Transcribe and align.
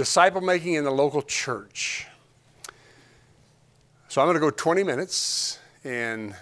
disciple 0.00 0.40
making 0.40 0.72
in 0.72 0.84
the 0.84 0.90
local 0.90 1.20
church. 1.20 2.06
So 4.08 4.22
I'm 4.22 4.26
going 4.26 4.34
to 4.36 4.40
go 4.40 4.48
20 4.48 4.82
minutes 4.82 5.58
and 5.84 6.34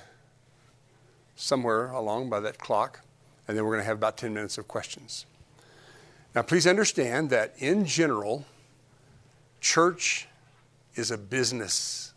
somewhere 1.34 1.90
along 1.90 2.30
by 2.30 2.38
that 2.38 2.58
clock, 2.58 3.00
and 3.48 3.56
then 3.56 3.64
we're 3.64 3.72
going 3.72 3.80
to 3.80 3.86
have 3.86 3.96
about 3.96 4.16
10 4.16 4.32
minutes 4.32 4.58
of 4.58 4.68
questions. 4.68 5.26
Now, 6.36 6.42
please 6.42 6.68
understand 6.68 7.30
that 7.30 7.52
in 7.58 7.84
general, 7.84 8.44
church 9.60 10.28
is 10.94 11.10
a 11.10 11.18
business 11.18 12.12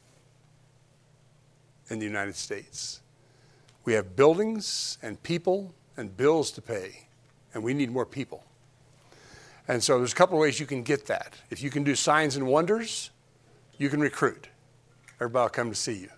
in 1.90 1.98
the 1.98 2.06
United 2.06 2.36
States. 2.36 3.02
We 3.84 3.94
have 3.94 4.16
buildings 4.16 5.00
and 5.02 5.22
people 5.24 5.74
and 5.98 6.16
bills 6.16 6.52
to 6.52 6.62
pay, 6.62 7.08
and 7.56 7.64
we 7.64 7.74
need 7.74 7.90
more 7.90 8.06
people. 8.06 8.44
And 9.72 9.82
so 9.82 10.00
there's 10.00 10.12
a 10.12 10.16
couple 10.16 10.38
of 10.38 10.42
ways 10.42 10.60
you 10.60 10.66
can 10.66 10.84
get 10.84 11.06
that. 11.06 11.34
If 11.50 11.64
you 11.64 11.70
can 11.70 11.86
do 11.86 11.96
signs 11.96 12.36
and 12.36 12.46
wonders, 12.46 13.10
you 13.78 13.88
can 13.88 14.02
recruit. 14.02 14.50
Everybody 15.16 15.44
will 15.44 15.50
come 15.50 15.70
to 15.70 15.78
see 15.78 15.94
you. 15.94 16.10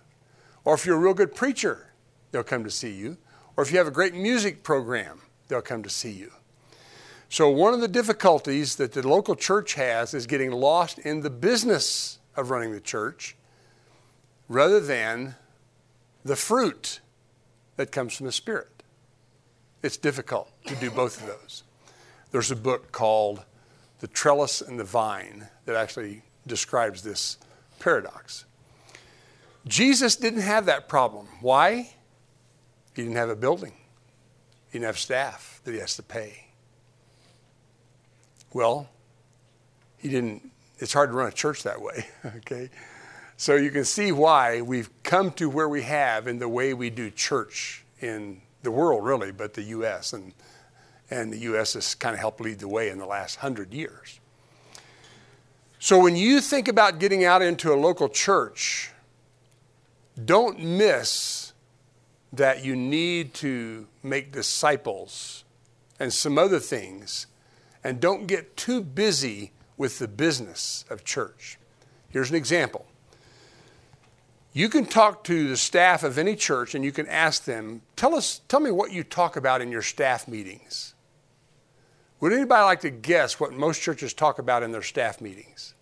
Or 0.64 0.74
if 0.74 0.84
you're 0.84 0.96
a 0.96 0.98
real 0.98 1.14
good 1.14 1.36
preacher, 1.36 1.92
they'll 2.32 2.42
come 2.42 2.64
to 2.64 2.70
see 2.70 2.90
you. 2.90 3.16
Or 3.56 3.62
if 3.62 3.70
you 3.70 3.78
have 3.78 3.86
a 3.86 3.92
great 3.92 4.12
music 4.12 4.64
program, 4.64 5.20
they'll 5.46 5.62
come 5.62 5.84
to 5.84 5.88
see 5.88 6.10
you. 6.10 6.32
So, 7.28 7.48
one 7.48 7.72
of 7.72 7.80
the 7.80 7.86
difficulties 7.86 8.74
that 8.74 8.90
the 8.90 9.06
local 9.06 9.36
church 9.36 9.74
has 9.74 10.14
is 10.14 10.26
getting 10.26 10.50
lost 10.50 10.98
in 10.98 11.20
the 11.20 11.30
business 11.30 12.18
of 12.34 12.50
running 12.50 12.72
the 12.72 12.80
church 12.80 13.36
rather 14.48 14.80
than 14.80 15.36
the 16.24 16.34
fruit 16.34 16.98
that 17.76 17.92
comes 17.92 18.16
from 18.16 18.26
the 18.26 18.32
Spirit. 18.32 18.82
It's 19.80 19.96
difficult 19.96 20.50
to 20.66 20.74
do 20.74 20.90
both 20.90 21.20
of 21.20 21.28
those. 21.28 21.62
There's 22.34 22.50
a 22.50 22.56
book 22.56 22.90
called 22.90 23.44
The 24.00 24.08
Trellis 24.08 24.60
and 24.60 24.76
the 24.76 24.82
Vine 24.82 25.46
that 25.66 25.76
actually 25.76 26.22
describes 26.48 27.00
this 27.00 27.38
paradox. 27.78 28.44
Jesus 29.68 30.16
didn't 30.16 30.40
have 30.40 30.66
that 30.66 30.88
problem. 30.88 31.28
Why? 31.40 31.94
He 32.96 33.02
didn't 33.02 33.14
have 33.14 33.28
a 33.28 33.36
building, 33.36 33.74
he 34.66 34.80
didn't 34.80 34.86
have 34.86 34.98
staff 34.98 35.60
that 35.62 35.74
he 35.74 35.78
has 35.78 35.94
to 35.94 36.02
pay. 36.02 36.46
Well, 38.52 38.88
he 39.98 40.08
didn't, 40.08 40.50
it's 40.78 40.92
hard 40.92 41.10
to 41.10 41.14
run 41.14 41.28
a 41.28 41.32
church 41.32 41.62
that 41.62 41.80
way, 41.80 42.08
okay? 42.38 42.68
So 43.36 43.54
you 43.54 43.70
can 43.70 43.84
see 43.84 44.10
why 44.10 44.60
we've 44.60 44.90
come 45.04 45.30
to 45.34 45.48
where 45.48 45.68
we 45.68 45.82
have 45.82 46.26
in 46.26 46.40
the 46.40 46.48
way 46.48 46.74
we 46.74 46.90
do 46.90 47.10
church 47.10 47.84
in 48.00 48.40
the 48.64 48.72
world, 48.72 49.04
really, 49.04 49.30
but 49.30 49.54
the 49.54 49.62
U.S. 49.62 50.12
And, 50.12 50.32
and 51.14 51.32
the 51.32 51.38
U.S. 51.38 51.74
has 51.74 51.94
kind 51.94 52.12
of 52.14 52.20
helped 52.20 52.40
lead 52.40 52.58
the 52.58 52.68
way 52.68 52.90
in 52.90 52.98
the 52.98 53.06
last 53.06 53.36
hundred 53.36 53.72
years. 53.72 54.18
So 55.78 56.00
when 56.00 56.16
you 56.16 56.40
think 56.40 56.66
about 56.66 56.98
getting 56.98 57.24
out 57.24 57.42
into 57.42 57.72
a 57.72 57.76
local 57.76 58.08
church, 58.08 58.90
don't 60.22 60.58
miss 60.58 61.52
that 62.32 62.64
you 62.64 62.74
need 62.74 63.32
to 63.34 63.86
make 64.02 64.32
disciples 64.32 65.44
and 66.00 66.12
some 66.12 66.36
other 66.36 66.58
things, 66.58 67.26
and 67.84 68.00
don't 68.00 68.26
get 68.26 68.56
too 68.56 68.82
busy 68.82 69.52
with 69.76 70.00
the 70.00 70.08
business 70.08 70.84
of 70.90 71.04
church. 71.04 71.58
Here's 72.10 72.30
an 72.30 72.36
example. 72.36 72.86
You 74.52 74.68
can 74.68 74.86
talk 74.86 75.24
to 75.24 75.48
the 75.48 75.56
staff 75.56 76.02
of 76.02 76.16
any 76.16 76.34
church 76.36 76.74
and 76.74 76.84
you 76.84 76.92
can 76.92 77.08
ask 77.08 77.44
them, 77.44 77.82
tell 77.96 78.14
us, 78.14 78.40
tell 78.48 78.60
me 78.60 78.70
what 78.70 78.92
you 78.92 79.02
talk 79.04 79.36
about 79.36 79.60
in 79.60 79.70
your 79.70 79.82
staff 79.82 80.26
meetings. 80.28 80.93
Would 82.24 82.32
anybody 82.32 82.62
like 82.64 82.80
to 82.80 82.90
guess 82.90 83.38
what 83.38 83.52
most 83.52 83.82
churches 83.82 84.14
talk 84.14 84.38
about 84.38 84.62
in 84.62 84.72
their 84.72 84.80
staff 84.80 85.20
meetings? 85.20 85.74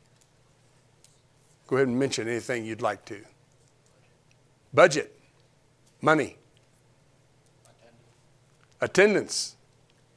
Go 1.69 1.77
ahead 1.77 1.87
and 1.87 1.97
mention 1.97 2.27
anything 2.27 2.65
you'd 2.65 2.83
like 2.83 3.05
to. 3.05 3.21
Budget, 4.75 5.17
money, 6.01 6.37
attendance, 8.81 9.55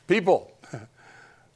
people. 0.08 0.52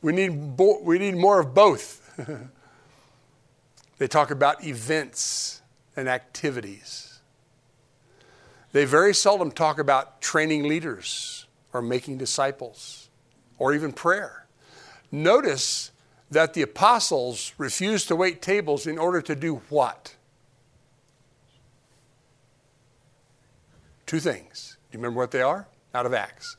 We 0.03 0.13
need, 0.13 0.55
bo- 0.55 0.81
we 0.83 0.99
need 0.99 1.15
more 1.15 1.39
of 1.39 1.53
both. 1.55 2.15
they 3.97 4.07
talk 4.07 4.29
about 4.29 4.63
events 4.63 5.63
and 5.95 6.07
activities. 6.07 7.19
They 8.71 8.85
very 8.85 9.15
seldom 9.15 9.51
talk 9.51 9.79
about 9.79 10.21
training 10.21 10.67
leaders 10.67 11.47
or 11.73 11.81
making 11.81 12.19
disciples 12.19 13.09
or 13.57 13.73
even 13.73 13.91
prayer. 13.91 14.38
Notice 15.11 15.91
that 16.31 16.53
the 16.53 16.61
apostles 16.61 17.53
refused 17.57 18.07
to 18.09 18.15
wait 18.15 18.41
tables 18.41 18.85
in 18.85 18.97
order 18.97 19.21
to 19.21 19.35
do 19.35 19.61
what? 19.69 20.15
Two 24.05 24.19
things. 24.19 24.77
Do 24.91 24.97
you 24.97 25.01
remember 25.01 25.19
what 25.19 25.31
they 25.31 25.41
are? 25.41 25.67
Out 25.93 26.05
of 26.05 26.13
Acts. 26.13 26.57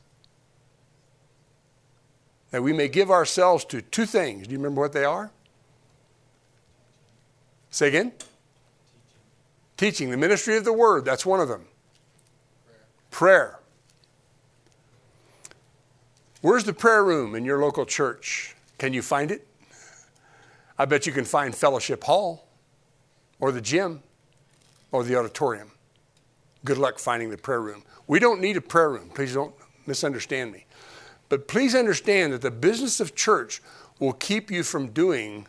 That 2.51 2.63
we 2.63 2.73
may 2.73 2.89
give 2.89 3.09
ourselves 3.09 3.63
to 3.65 3.81
two 3.81 4.05
things. 4.05 4.47
Do 4.47 4.51
you 4.51 4.57
remember 4.57 4.81
what 4.81 4.93
they 4.93 5.05
are? 5.05 5.31
Say 7.69 7.87
again? 7.87 8.11
Teaching. 8.11 8.27
Teaching. 9.77 10.11
The 10.11 10.17
ministry 10.17 10.57
of 10.57 10.65
the 10.65 10.73
word. 10.73 11.05
That's 11.05 11.25
one 11.25 11.39
of 11.39 11.47
them. 11.47 11.65
Prayer. 13.09 13.47
prayer. 13.49 13.60
Where's 16.41 16.63
the 16.63 16.73
prayer 16.73 17.03
room 17.03 17.35
in 17.35 17.45
your 17.45 17.61
local 17.61 17.85
church? 17.85 18.55
Can 18.79 18.93
you 18.93 19.03
find 19.03 19.29
it? 19.29 19.47
I 20.77 20.85
bet 20.85 21.05
you 21.05 21.13
can 21.13 21.25
find 21.25 21.55
Fellowship 21.55 22.03
Hall 22.03 22.47
or 23.39 23.51
the 23.51 23.61
gym 23.61 24.01
or 24.91 25.03
the 25.03 25.15
auditorium. 25.15 25.71
Good 26.65 26.79
luck 26.79 26.97
finding 26.97 27.29
the 27.29 27.37
prayer 27.37 27.61
room. 27.61 27.83
We 28.07 28.17
don't 28.17 28.41
need 28.41 28.57
a 28.57 28.61
prayer 28.61 28.89
room. 28.89 29.11
Please 29.13 29.35
don't 29.35 29.53
misunderstand 29.85 30.51
me. 30.51 30.65
But 31.29 31.47
please 31.47 31.75
understand 31.75 32.33
that 32.33 32.41
the 32.41 32.51
business 32.51 32.99
of 32.99 33.15
church 33.15 33.61
will 33.99 34.13
keep 34.13 34.49
you 34.49 34.63
from 34.63 34.87
doing 34.87 35.47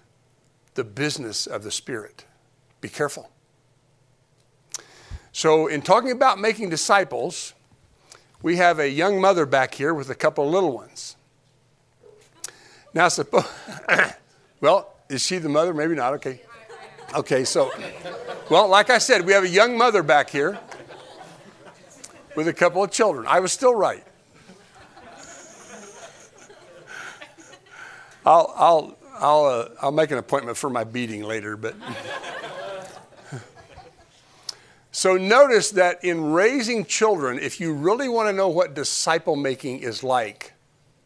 the 0.75 0.85
business 0.85 1.47
of 1.47 1.65
the 1.65 1.71
Spirit. 1.71 2.27
Be 2.83 2.89
careful. 2.91 3.31
So, 5.33 5.67
in 5.67 5.81
talking 5.81 6.11
about 6.11 6.39
making 6.39 6.69
disciples, 6.69 7.55
we 8.43 8.57
have 8.57 8.79
a 8.79 8.89
young 8.89 9.21
mother 9.21 9.47
back 9.47 9.75
here 9.75 9.95
with 9.95 10.11
a 10.11 10.15
couple 10.15 10.47
of 10.47 10.53
little 10.53 10.73
ones. 10.73 11.17
Now, 12.95 13.09
suppose, 13.09 13.45
well, 14.61 14.95
is 15.09 15.23
she 15.23 15.39
the 15.39 15.49
mother? 15.49 15.73
Maybe 15.73 15.95
not. 15.95 16.15
Okay. 16.15 16.41
Okay, 17.15 17.45
so, 17.45 17.71
well, 18.51 18.69
like 18.69 18.89
I 18.89 18.99
said, 18.99 19.27
we 19.27 19.33
have 19.33 19.45
a 19.45 19.49
young 19.49 19.77
mother 19.77 20.03
back 20.03 20.31
here 20.31 20.59
with 22.35 22.49
a 22.49 22.53
couple 22.53 22.83
of 22.83 22.91
children. 22.91 23.27
I 23.29 23.41
was 23.41 23.53
still 23.53 23.75
right. 23.75 24.05
I'll, 28.25 28.55
I'll, 28.57 28.99
I'll, 29.15 29.45
uh, 29.45 29.69
I'll 29.83 29.93
make 29.93 30.11
an 30.11 30.19
appointment 30.19 30.57
for 30.57 30.71
my 30.71 30.85
beating 30.85 31.25
later, 31.25 31.57
but. 31.57 31.75
so 34.93 35.17
notice 35.17 35.71
that 35.71 36.05
in 36.05 36.33
raising 36.33 36.85
children, 36.85 37.39
if 37.39 37.59
you 37.59 37.73
really 37.73 38.11
want 38.11 38.29
to 38.29 38.33
know 38.33 38.49
what 38.49 38.75
disciple 38.75 39.37
making 39.37 39.79
is 39.79 40.05
like, 40.05 40.53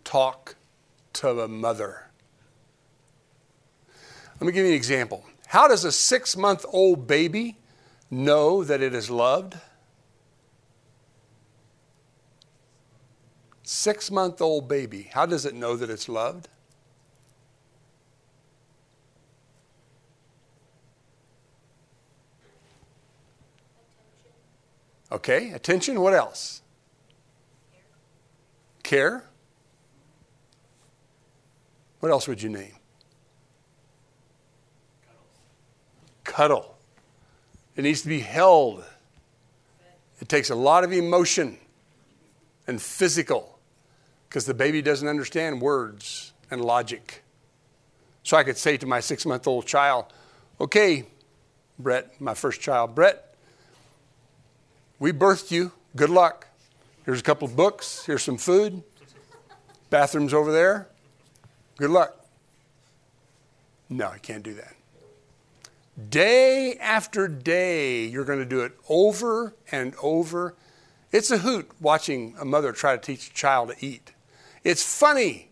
talk 0.02 0.56
to 1.14 1.40
a 1.40 1.48
mother. 1.48 2.02
Let 4.40 4.46
me 4.48 4.52
give 4.52 4.64
you 4.64 4.72
an 4.72 4.76
example. 4.76 5.24
How 5.46 5.68
does 5.68 5.84
a 5.84 5.92
six 5.92 6.36
month 6.36 6.66
old 6.68 7.06
baby 7.06 7.56
know 8.10 8.64
that 8.64 8.82
it 8.82 8.92
is 8.92 9.08
loved? 9.08 9.56
Six 13.62 14.10
month 14.10 14.40
old 14.40 14.68
baby, 14.68 15.10
how 15.12 15.26
does 15.26 15.46
it 15.46 15.54
know 15.54 15.76
that 15.76 15.90
it's 15.90 16.08
loved? 16.08 16.48
Okay, 25.10 25.52
attention. 25.52 26.00
What 26.00 26.14
else? 26.14 26.62
Care. 28.82 29.24
What 32.00 32.10
else 32.10 32.26
would 32.28 32.42
you 32.42 32.48
name? 32.48 32.74
Cuddle. 36.24 36.76
It 37.76 37.82
needs 37.82 38.02
to 38.02 38.08
be 38.08 38.20
held. 38.20 38.84
It 40.20 40.28
takes 40.28 40.50
a 40.50 40.54
lot 40.54 40.82
of 40.82 40.92
emotion 40.92 41.58
and 42.66 42.80
physical 42.80 43.58
because 44.28 44.44
the 44.46 44.54
baby 44.54 44.82
doesn't 44.82 45.06
understand 45.06 45.60
words 45.60 46.32
and 46.50 46.64
logic. 46.64 47.22
So 48.22 48.36
I 48.36 48.44
could 48.44 48.56
say 48.56 48.76
to 48.78 48.86
my 48.86 49.00
six 49.00 49.24
month 49.24 49.46
old 49.46 49.66
child, 49.66 50.06
okay, 50.60 51.06
Brett, 51.78 52.20
my 52.20 52.34
first 52.34 52.60
child, 52.60 52.94
Brett, 52.94 53.25
we 54.98 55.12
birthed 55.12 55.50
you. 55.50 55.72
Good 55.94 56.10
luck. 56.10 56.48
Here's 57.04 57.20
a 57.20 57.22
couple 57.22 57.46
of 57.46 57.56
books. 57.56 58.04
Here's 58.06 58.22
some 58.22 58.38
food. 58.38 58.82
Bathroom's 59.90 60.34
over 60.34 60.52
there. 60.52 60.88
Good 61.76 61.90
luck. 61.90 62.16
No, 63.88 64.12
you 64.12 64.20
can't 64.20 64.42
do 64.42 64.54
that. 64.54 64.74
Day 66.10 66.74
after 66.74 67.28
day, 67.28 68.04
you're 68.04 68.24
going 68.24 68.38
to 68.38 68.44
do 68.44 68.60
it 68.60 68.72
over 68.88 69.54
and 69.70 69.94
over. 70.02 70.54
It's 71.12 71.30
a 71.30 71.38
hoot 71.38 71.70
watching 71.80 72.34
a 72.38 72.44
mother 72.44 72.72
try 72.72 72.96
to 72.96 73.00
teach 73.00 73.28
a 73.28 73.32
child 73.32 73.70
to 73.70 73.84
eat. 73.84 74.12
It's 74.64 74.82
funny 74.82 75.50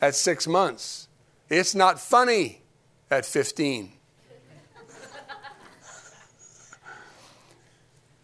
at 0.00 0.14
six 0.14 0.46
months, 0.46 1.08
it's 1.48 1.74
not 1.74 2.00
funny 2.00 2.62
at 3.10 3.24
15. 3.24 3.92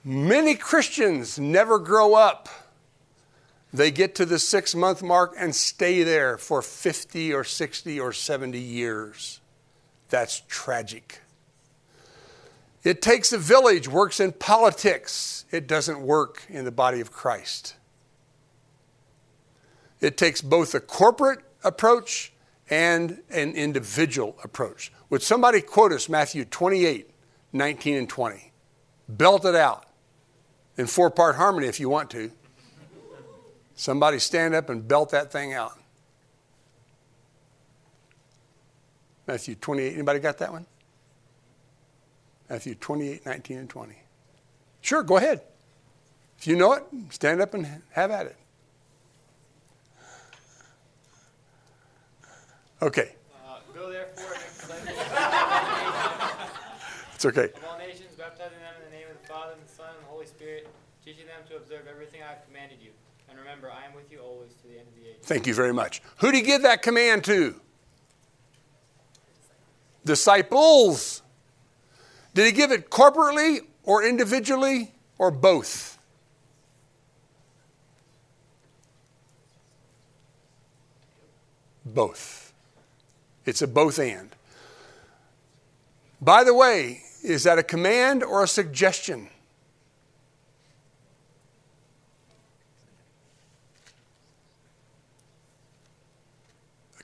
Many 0.08 0.54
Christians 0.54 1.38
never 1.38 1.78
grow 1.78 2.14
up. 2.14 2.48
They 3.74 3.90
get 3.90 4.14
to 4.14 4.24
the 4.24 4.38
six 4.38 4.74
month 4.74 5.02
mark 5.02 5.34
and 5.36 5.54
stay 5.54 6.02
there 6.02 6.38
for 6.38 6.62
50 6.62 7.34
or 7.34 7.44
60 7.44 8.00
or 8.00 8.14
70 8.14 8.58
years. 8.58 9.40
That's 10.08 10.40
tragic. 10.48 11.20
It 12.82 13.02
takes 13.02 13.34
a 13.34 13.38
village, 13.38 13.86
works 13.86 14.18
in 14.18 14.32
politics. 14.32 15.44
It 15.50 15.66
doesn't 15.66 16.00
work 16.00 16.42
in 16.48 16.64
the 16.64 16.72
body 16.72 17.02
of 17.02 17.12
Christ. 17.12 17.76
It 20.00 20.16
takes 20.16 20.40
both 20.40 20.74
a 20.74 20.80
corporate 20.80 21.40
approach 21.62 22.32
and 22.70 23.20
an 23.28 23.52
individual 23.52 24.38
approach. 24.42 24.90
Would 25.10 25.20
somebody 25.20 25.60
quote 25.60 25.92
us 25.92 26.08
Matthew 26.08 26.46
28, 26.46 27.10
19 27.52 27.94
and 27.94 28.08
20? 28.08 28.52
Belt 29.06 29.44
it 29.44 29.54
out 29.54 29.84
in 30.78 30.86
four 30.86 31.10
part 31.10 31.36
harmony 31.36 31.66
if 31.66 31.78
you 31.78 31.90
want 31.90 32.08
to. 32.10 32.30
Somebody 33.74 34.18
stand 34.18 34.54
up 34.54 34.70
and 34.70 34.88
belt 34.88 35.10
that 35.10 35.30
thing 35.30 35.52
out. 35.52 35.78
Matthew 39.26 39.56
28. 39.56 39.92
Anybody 39.92 40.20
got 40.20 40.38
that 40.38 40.50
one? 40.50 40.64
Matthew 42.48 42.74
28, 42.74 43.26
19, 43.26 43.58
and 43.58 43.68
20. 43.68 43.94
Sure, 44.80 45.02
go 45.02 45.18
ahead. 45.18 45.42
If 46.38 46.46
you 46.46 46.56
know 46.56 46.72
it, 46.72 46.84
stand 47.10 47.42
up 47.42 47.52
and 47.52 47.82
have 47.90 48.10
at 48.10 48.26
it. 48.26 48.36
Okay. 52.80 53.12
Uh, 53.46 53.58
go 53.74 53.90
therefore 53.90 54.24
It's 57.14 57.26
okay. 57.26 57.44
of 57.46 57.64
all 57.68 57.76
nations, 57.76 58.14
baptizing 58.16 58.58
them 58.60 58.74
in 58.78 58.92
the 58.92 58.96
name 58.96 59.08
of 59.10 59.20
the 59.20 59.26
Father 59.26 59.52
and 59.52 59.62
the 59.62 59.68
Son 59.68 59.88
and 59.90 60.06
the 60.06 60.08
Holy 60.08 60.26
Spirit, 60.38 60.68
teaching 61.04 61.26
them 61.26 61.40
to 61.48 61.56
observe 61.56 61.88
everything 61.90 62.20
I 62.22 62.28
have 62.28 62.46
commanded 62.46 62.78
you. 62.80 62.90
And 63.28 63.36
remember, 63.36 63.72
I 63.72 63.84
am 63.84 63.92
with 63.92 64.12
you 64.12 64.20
always 64.20 64.54
to 64.62 64.68
the 64.68 64.78
end 64.78 64.86
of 64.86 64.94
the 64.94 65.08
age. 65.08 65.16
Thank 65.22 65.48
you 65.48 65.54
very 65.54 65.72
much. 65.72 66.00
Who 66.18 66.30
did 66.30 66.36
he 66.36 66.42
give 66.42 66.62
that 66.62 66.80
command 66.80 67.24
to? 67.24 67.60
Disciples. 70.04 71.22
Did 72.34 72.46
he 72.46 72.52
give 72.52 72.70
it 72.70 72.88
corporately 72.88 73.62
or 73.82 74.04
individually 74.04 74.92
or 75.18 75.32
both? 75.32 75.98
Both. 81.84 82.52
It's 83.44 83.60
a 83.60 83.66
both 83.66 83.98
and. 83.98 84.36
By 86.20 86.44
the 86.44 86.54
way, 86.54 87.02
is 87.24 87.42
that 87.42 87.58
a 87.58 87.64
command 87.64 88.22
or 88.22 88.44
a 88.44 88.46
suggestion? 88.46 89.30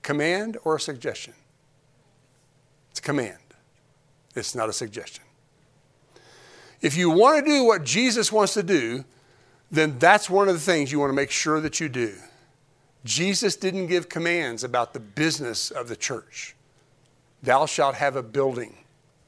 Command 0.04 0.56
or 0.62 0.76
a 0.76 0.80
suggestion? 0.80 1.34
It's 2.90 3.00
a 3.00 3.02
command. 3.02 3.38
It's 4.36 4.54
not 4.54 4.68
a 4.68 4.72
suggestion. 4.72 5.24
If 6.80 6.96
you 6.96 7.10
want 7.10 7.44
to 7.44 7.50
do 7.50 7.64
what 7.64 7.82
Jesus 7.82 8.30
wants 8.30 8.54
to 8.54 8.62
do, 8.62 9.04
then 9.70 9.98
that's 9.98 10.30
one 10.30 10.48
of 10.48 10.54
the 10.54 10.60
things 10.60 10.92
you 10.92 11.00
want 11.00 11.10
to 11.10 11.16
make 11.16 11.32
sure 11.32 11.60
that 11.60 11.80
you 11.80 11.88
do. 11.88 12.14
Jesus 13.04 13.56
didn't 13.56 13.88
give 13.88 14.08
commands 14.08 14.62
about 14.62 14.92
the 14.92 15.00
business 15.00 15.70
of 15.70 15.88
the 15.88 15.96
church. 15.96 16.54
Thou 17.42 17.66
shalt 17.66 17.96
have 17.96 18.16
a 18.16 18.22
building, 18.22 18.76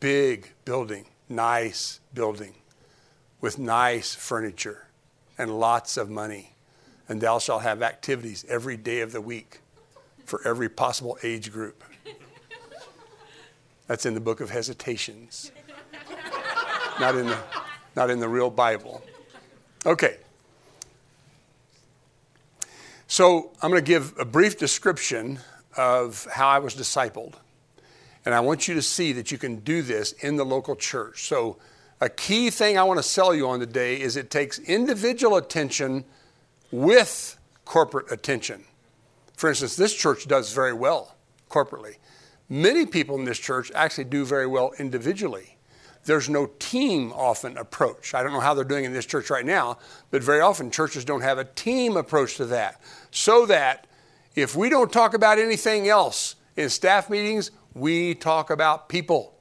big 0.01 0.53
building, 0.65 1.07
nice 1.29 2.01
building, 2.15 2.55
with 3.41 3.59
nice 3.59 4.15
furniture 4.15 4.87
and 5.37 5.59
lots 5.59 5.97
of 5.97 6.09
money. 6.09 6.53
And 7.09 7.21
thou 7.21 7.39
shalt 7.39 7.63
have 7.63 7.83
activities 7.83 8.45
every 8.49 8.77
day 8.77 9.01
of 9.01 9.13
the 9.13 9.21
week 9.21 9.61
for 10.27 10.47
every 10.47 10.69
possible 10.69 11.17
age 11.23 11.53
group. 11.53 11.83
That's 13.87 14.05
in 14.05 14.15
the 14.15 14.21
book 14.21 14.41
of 14.41 14.51
Hesitations, 14.51 15.53
not 17.01 17.15
in 17.15 17.27
the, 17.27 17.39
not 17.95 18.11
in 18.11 18.19
the 18.19 18.29
real 18.29 18.51
Bible. 18.51 19.03
Okay. 19.87 20.17
So 23.07 23.53
I'm 23.63 23.71
going 23.71 23.83
to 23.83 23.89
give 23.89 24.15
a 24.19 24.25
brief 24.25 24.59
description 24.59 25.39
of 25.77 26.27
how 26.33 26.49
I 26.49 26.59
was 26.59 26.75
discipled. 26.75 27.35
And 28.25 28.35
I 28.35 28.41
want 28.41 28.67
you 28.67 28.75
to 28.75 28.83
see 28.83 29.13
that 29.13 29.31
you 29.31 29.39
can 29.39 29.61
do 29.61 29.83
this 29.83 30.11
in 30.13 30.35
the 30.35 30.45
local 30.45 30.75
church. 30.75 31.29
So, 31.29 31.59
a 32.01 32.09
key 32.11 32.51
thing 32.51 32.77
I 32.77 32.83
want 32.83 32.99
to 32.99 33.03
sell 33.03 33.35
you 33.35 33.49
on 33.49 33.61
today 33.61 33.99
is 33.99 34.17
it 34.17 34.31
takes 34.31 34.59
individual 34.59 35.37
attention 35.37 36.05
with 36.71 37.39
corporate 37.65 38.13
attention. 38.13 38.65
For 39.37 39.49
instance, 39.49 39.77
this 39.77 39.95
church 39.95 40.27
does 40.27 40.53
very 40.53 40.73
well 40.73 41.15
corporately. 41.51 41.97
Many 42.49 42.87
people 42.87 43.17
in 43.17 43.25
this 43.25 43.39
church 43.39 43.71
actually 43.75 44.05
do 44.05 44.25
very 44.25 44.47
well 44.47 44.73
individually. 44.79 45.57
There's 46.05 46.29
no 46.29 46.47
team 46.59 47.13
often 47.13 47.59
approach. 47.59 48.15
I 48.15 48.23
don't 48.23 48.33
know 48.33 48.41
how 48.41 48.55
they're 48.55 48.65
doing 48.65 48.85
in 48.85 48.93
this 48.93 49.07
church 49.07 49.29
right 49.29 49.45
now, 49.45 49.79
but 50.11 50.23
very 50.23 50.41
often 50.41 50.71
churches 50.71 51.05
don't 51.05 51.23
have 51.23 51.39
a 51.39 51.45
team 51.45 51.97
approach 51.97 52.37
to 52.37 52.47
that. 52.47 52.81
So 53.11 53.47
that 53.47 53.87
if 54.37 54.55
we 54.55 54.69
don't 54.69 54.93
talk 54.93 55.15
about 55.15 55.39
anything 55.39 55.89
else 55.89 56.37
in 56.57 56.71
staff 56.71 57.11
meetings, 57.11 57.51
we 57.75 58.15
talk 58.15 58.51
about 58.51 58.89
people 58.89 59.35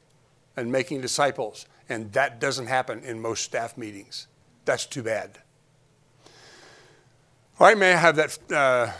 and 0.57 0.71
making 0.71 1.01
disciples. 1.01 1.67
And 1.87 2.11
that 2.13 2.39
doesn't 2.39 2.67
happen 2.67 3.03
in 3.03 3.21
most 3.21 3.43
staff 3.43 3.77
meetings. 3.77 4.27
That's 4.65 4.87
too 4.87 5.03
bad. 5.03 5.37
All 7.59 7.67
right, 7.67 7.77
may 7.77 7.93
I 7.93 7.97
have 7.97 8.15
that, 8.15 8.51
uh, 8.51 8.91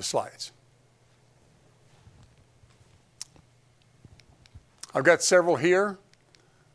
the 0.00 0.04
slides? 0.04 0.52
I've 4.94 5.04
got 5.04 5.22
several 5.22 5.56
here. 5.56 5.98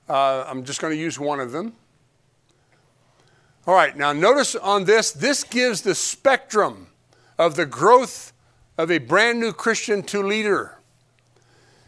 Uh, 0.08 0.46
I'm 0.48 0.64
just 0.64 0.80
going 0.80 0.94
to 0.94 1.00
use 1.00 1.20
one 1.20 1.40
of 1.40 1.52
them. 1.52 1.74
All 3.68 3.74
right, 3.74 3.98
now 3.98 4.14
notice 4.14 4.56
on 4.56 4.86
this, 4.86 5.12
this 5.12 5.44
gives 5.44 5.82
the 5.82 5.96
spectrum 5.96 6.88
of 7.38 7.56
the 7.56 7.66
growth 7.66 8.32
of 8.78 8.92
a 8.92 9.00
brand 9.00 9.40
new 9.40 9.52
Christian 9.52 10.04
to 10.04 10.22
leader. 10.22 10.78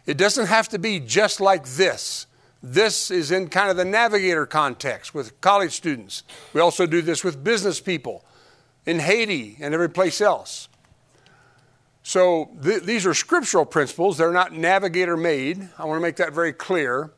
It 0.06 0.18
doesn't 0.18 0.48
have 0.48 0.70
to 0.70 0.80
be 0.80 1.00
just 1.00 1.40
like 1.40 1.66
this. 1.68 2.26
This 2.64 3.12
is 3.12 3.32
in 3.32 3.50
kind 3.50 3.70
of 3.70 3.78
the 3.78 3.86
navigator 3.86 4.46
context 4.48 5.14
with 5.14 5.40
college 5.42 5.74
students. 5.74 6.24
We 6.54 6.62
also 6.62 6.88
do 6.88 7.02
this 7.04 7.24
with 7.24 7.44
business 7.44 7.80
people 7.80 8.26
in 8.86 9.00
Haiti 9.00 9.58
and 9.60 9.74
every 9.74 9.90
place 9.90 10.20
else. 10.20 10.70
So 12.08 12.52
th- 12.64 12.84
these 12.84 13.06
are 13.06 13.14
scriptural 13.14 13.66
principles. 13.66 14.18
They're 14.18 14.32
not 14.32 14.54
navigator 14.54 15.18
made. 15.18 15.68
I 15.78 15.84
want 15.84 15.98
to 15.98 16.02
make 16.02 16.16
that 16.16 16.32
very 16.32 16.54
clear. 16.54 17.12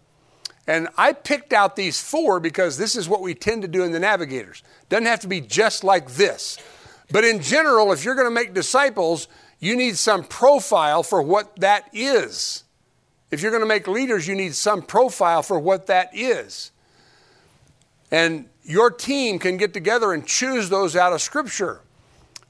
And 0.66 0.88
I 0.98 1.14
picked 1.14 1.54
out 1.54 1.76
these 1.76 2.02
four 2.02 2.40
because 2.40 2.76
this 2.76 2.96
is 2.96 3.08
what 3.08 3.22
we 3.22 3.36
tend 3.36 3.62
to 3.62 3.68
do 3.68 3.84
in 3.84 3.92
the 3.92 4.00
navigators. 4.00 4.64
Doesn't 4.90 5.06
have 5.06 5.20
to 5.20 5.28
be 5.28 5.42
just 5.42 5.84
like 5.84 6.14
this. 6.14 6.58
But 7.12 7.24
in 7.24 7.40
general, 7.40 7.92
if 7.92 8.04
you're 8.04 8.16
going 8.16 8.26
to 8.26 8.34
make 8.34 8.56
disciples, 8.56 9.28
you 9.60 9.76
need 9.76 9.96
some 9.96 10.24
profile 10.24 11.04
for 11.04 11.22
what 11.22 11.56
that 11.60 11.88
is. 11.94 12.64
If 13.30 13.44
you're 13.44 13.52
going 13.52 13.62
to 13.62 13.68
make 13.68 13.88
leaders, 13.88 14.28
you 14.28 14.34
need 14.34 14.56
some 14.56 14.82
profile 14.82 15.44
for 15.44 15.60
what 15.60 15.86
that 15.86 16.10
is. 16.14 16.72
And 18.10 18.50
your 18.64 18.90
team 18.90 19.38
can 19.38 19.58
get 19.58 19.72
together 19.72 20.14
and 20.14 20.26
choose 20.26 20.68
those 20.70 20.96
out 20.96 21.14
of 21.14 21.22
Scripture. 21.22 21.82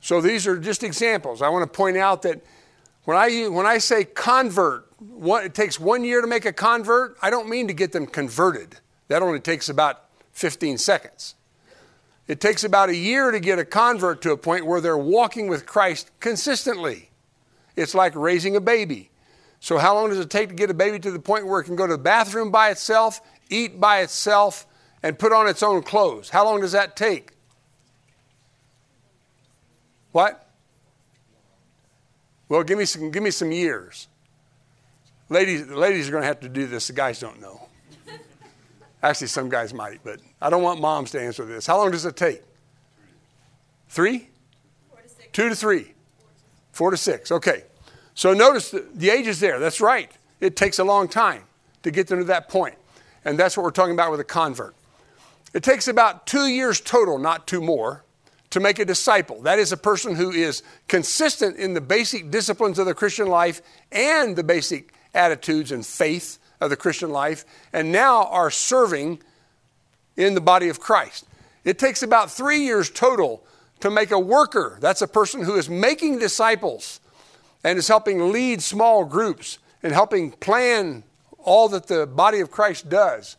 So 0.02 0.22
these 0.22 0.48
are 0.48 0.58
just 0.58 0.84
examples. 0.84 1.42
I 1.42 1.50
want 1.50 1.72
to 1.72 1.78
point 1.78 1.98
out 1.98 2.22
that 2.24 2.42
when 3.04 3.18
I, 3.18 3.48
when 3.48 3.66
I 3.66 3.80
say 3.80 4.04
convert, 4.04 4.88
one, 5.00 5.46
it 5.46 5.54
takes 5.54 5.80
one 5.80 6.04
year 6.04 6.22
to 6.22 6.28
make 6.28 6.46
a 6.46 6.54
convert, 6.54 7.18
I 7.22 7.30
don't 7.30 7.50
mean 7.50 7.68
to 7.68 7.74
get 7.74 7.92
them 7.92 8.06
converted. 8.06 8.78
That 9.08 9.22
only 9.22 9.40
takes 9.40 9.70
about 9.70 10.06
15 10.34 10.78
seconds. 10.78 11.36
It 12.28 12.40
takes 12.40 12.64
about 12.64 12.90
a 12.90 12.96
year 12.96 13.32
to 13.32 13.40
get 13.40 13.58
a 13.58 13.66
convert 13.66 14.22
to 14.22 14.32
a 14.32 14.38
point 14.38 14.68
where 14.68 14.80
they're 14.80 14.98
walking 14.98 15.48
with 15.48 15.66
Christ 15.66 16.12
consistently. 16.20 17.10
It's 17.76 17.96
like 17.96 18.16
raising 18.16 18.56
a 18.56 18.62
baby. 18.62 19.10
So, 19.60 19.78
how 19.78 19.96
long 19.96 20.10
does 20.10 20.20
it 20.20 20.30
take 20.30 20.50
to 20.50 20.56
get 20.56 20.70
a 20.70 20.76
baby 20.76 21.00
to 21.00 21.12
the 21.12 21.20
point 21.20 21.48
where 21.48 21.60
it 21.60 21.64
can 21.64 21.76
go 21.76 21.88
to 21.88 21.94
the 21.94 22.02
bathroom 22.02 22.52
by 22.52 22.70
itself, 22.70 23.20
eat 23.50 23.80
by 23.80 24.02
itself, 24.02 24.68
and 25.02 25.18
put 25.18 25.34
on 25.34 25.48
its 25.48 25.64
own 25.64 25.82
clothes? 25.82 26.30
How 26.30 26.46
long 26.46 26.62
does 26.62 26.72
that 26.74 26.96
take? 26.96 27.32
What? 30.12 30.48
Well, 32.48 32.64
give 32.64 32.78
me 32.78 32.86
some, 32.86 33.12
give 33.12 33.22
me 33.22 33.32
some 33.32 33.52
years. 33.52 34.08
ladies, 35.30 35.68
ladies 35.68 36.08
are 36.08 36.12
going 36.12 36.24
to 36.24 36.28
have 36.28 36.40
to 36.42 36.50
do 36.50 36.66
this. 36.66 36.88
The 36.88 36.94
guys 36.94 37.20
don't 37.20 37.40
know. 37.40 37.68
Actually, 39.02 39.28
some 39.28 39.48
guys 39.48 39.74
might, 39.74 40.00
but 40.04 40.20
I 40.42 40.50
don't 40.50 40.64
want 40.64 40.82
moms 40.82 41.12
to 41.12 41.22
answer 41.22 41.46
this. 41.46 41.66
How 41.66 41.78
long 41.78 41.92
does 41.92 42.06
it 42.06 42.18
take? 42.18 42.42
Three? 43.88 44.30
Two 45.32 45.48
to 45.48 45.56
three. 45.56 45.94
Four 46.72 46.92
to 46.92 46.98
six. 46.98 47.32
Okay. 47.32 47.64
So 48.14 48.34
notice 48.34 48.72
the, 48.72 48.86
the 48.94 49.10
age 49.10 49.28
is 49.28 49.40
there. 49.40 49.60
That's 49.60 49.80
right. 49.80 50.12
It 50.42 50.56
takes 50.56 50.80
a 50.80 50.84
long 50.84 51.08
time 51.08 51.44
to 51.84 51.92
get 51.92 52.08
them 52.08 52.20
to 52.20 52.26
that 52.26 52.50
point. 52.50 52.76
And 53.24 53.38
that's 53.38 53.56
what 53.56 53.64
we're 53.64 53.72
talking 53.72 53.94
about 53.94 54.12
with 54.12 54.20
a 54.20 54.26
convert. 54.26 54.76
It 55.54 55.64
takes 55.64 55.88
about 55.88 56.28
two 56.28 56.48
years 56.48 56.82
total, 56.82 57.18
not 57.18 57.48
two 57.48 57.62
more, 57.62 58.04
to 58.50 58.60
make 58.60 58.80
a 58.80 58.86
disciple. 58.86 59.42
That 59.42 59.60
is 59.60 59.72
a 59.72 59.78
person 59.78 60.16
who 60.16 60.32
is 60.32 60.64
consistent 60.88 61.58
in 61.58 61.74
the 61.74 61.82
basic 61.82 62.32
disciplines 62.32 62.80
of 62.80 62.86
the 62.86 62.94
Christian 62.94 63.28
life 63.28 63.62
and 63.92 64.36
the 64.36 64.44
basic 64.44 64.94
attitudes 65.14 65.72
and 65.72 65.86
faith 65.86 66.40
of 66.62 66.70
the 66.70 66.76
Christian 66.76 67.10
life, 67.10 67.46
and 67.72 67.92
now 67.92 68.26
are 68.26 68.52
serving 68.52 69.20
in 70.18 70.34
the 70.34 70.42
body 70.42 70.68
of 70.70 70.80
Christ. 70.80 71.26
It 71.64 71.80
takes 71.80 72.04
about 72.04 72.32
three 72.32 72.60
years 72.60 72.90
total 72.90 73.44
to 73.80 73.90
make 73.90 74.12
a 74.12 74.20
worker. 74.20 74.78
That's 74.82 75.02
a 75.02 75.08
person 75.08 75.44
who 75.44 75.56
is 75.56 75.70
making 75.70 76.20
disciples 76.20 77.00
and 77.64 77.78
is 77.78 77.88
helping 77.88 78.32
lead 78.32 78.62
small 78.62 79.06
groups 79.06 79.60
and 79.84 79.94
helping 79.94 80.32
plan 80.32 81.04
all 81.38 81.70
that 81.70 81.88
the 81.88 82.06
body 82.06 82.40
of 82.42 82.52
Christ 82.52 82.90
does. 82.90 83.38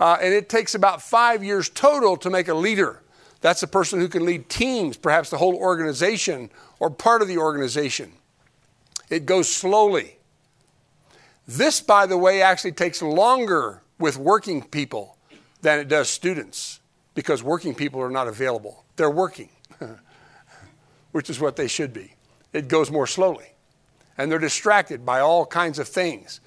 Uh, 0.00 0.16
and 0.22 0.32
it 0.32 0.48
takes 0.48 0.74
about 0.74 1.02
five 1.02 1.42
years 1.44 1.68
total 1.68 2.16
to 2.18 2.30
make 2.30 2.48
a 2.48 2.54
leader. 2.54 3.02
That's 3.40 3.62
a 3.62 3.68
person 3.68 4.00
who 4.00 4.08
can 4.08 4.24
lead 4.24 4.48
teams, 4.48 4.96
perhaps 4.96 5.30
the 5.30 5.38
whole 5.38 5.54
organization 5.54 6.50
or 6.80 6.90
part 6.90 7.22
of 7.22 7.28
the 7.28 7.38
organization. 7.38 8.12
It 9.10 9.26
goes 9.26 9.48
slowly. 9.52 10.18
This, 11.46 11.80
by 11.80 12.06
the 12.06 12.18
way, 12.18 12.42
actually 12.42 12.72
takes 12.72 13.00
longer 13.00 13.82
with 13.98 14.16
working 14.18 14.62
people 14.62 15.16
than 15.62 15.78
it 15.78 15.88
does 15.88 16.08
students 16.08 16.80
because 17.14 17.42
working 17.42 17.74
people 17.74 18.00
are 18.00 18.10
not 18.10 18.28
available. 18.28 18.84
They're 18.96 19.10
working, 19.10 19.48
which 21.12 21.30
is 21.30 21.40
what 21.40 21.56
they 21.56 21.68
should 21.68 21.92
be. 21.92 22.14
It 22.52 22.68
goes 22.68 22.90
more 22.90 23.06
slowly. 23.06 23.52
And 24.16 24.30
they're 24.30 24.38
distracted 24.38 25.06
by 25.06 25.20
all 25.20 25.46
kinds 25.46 25.78
of 25.78 25.88
things 25.88 26.40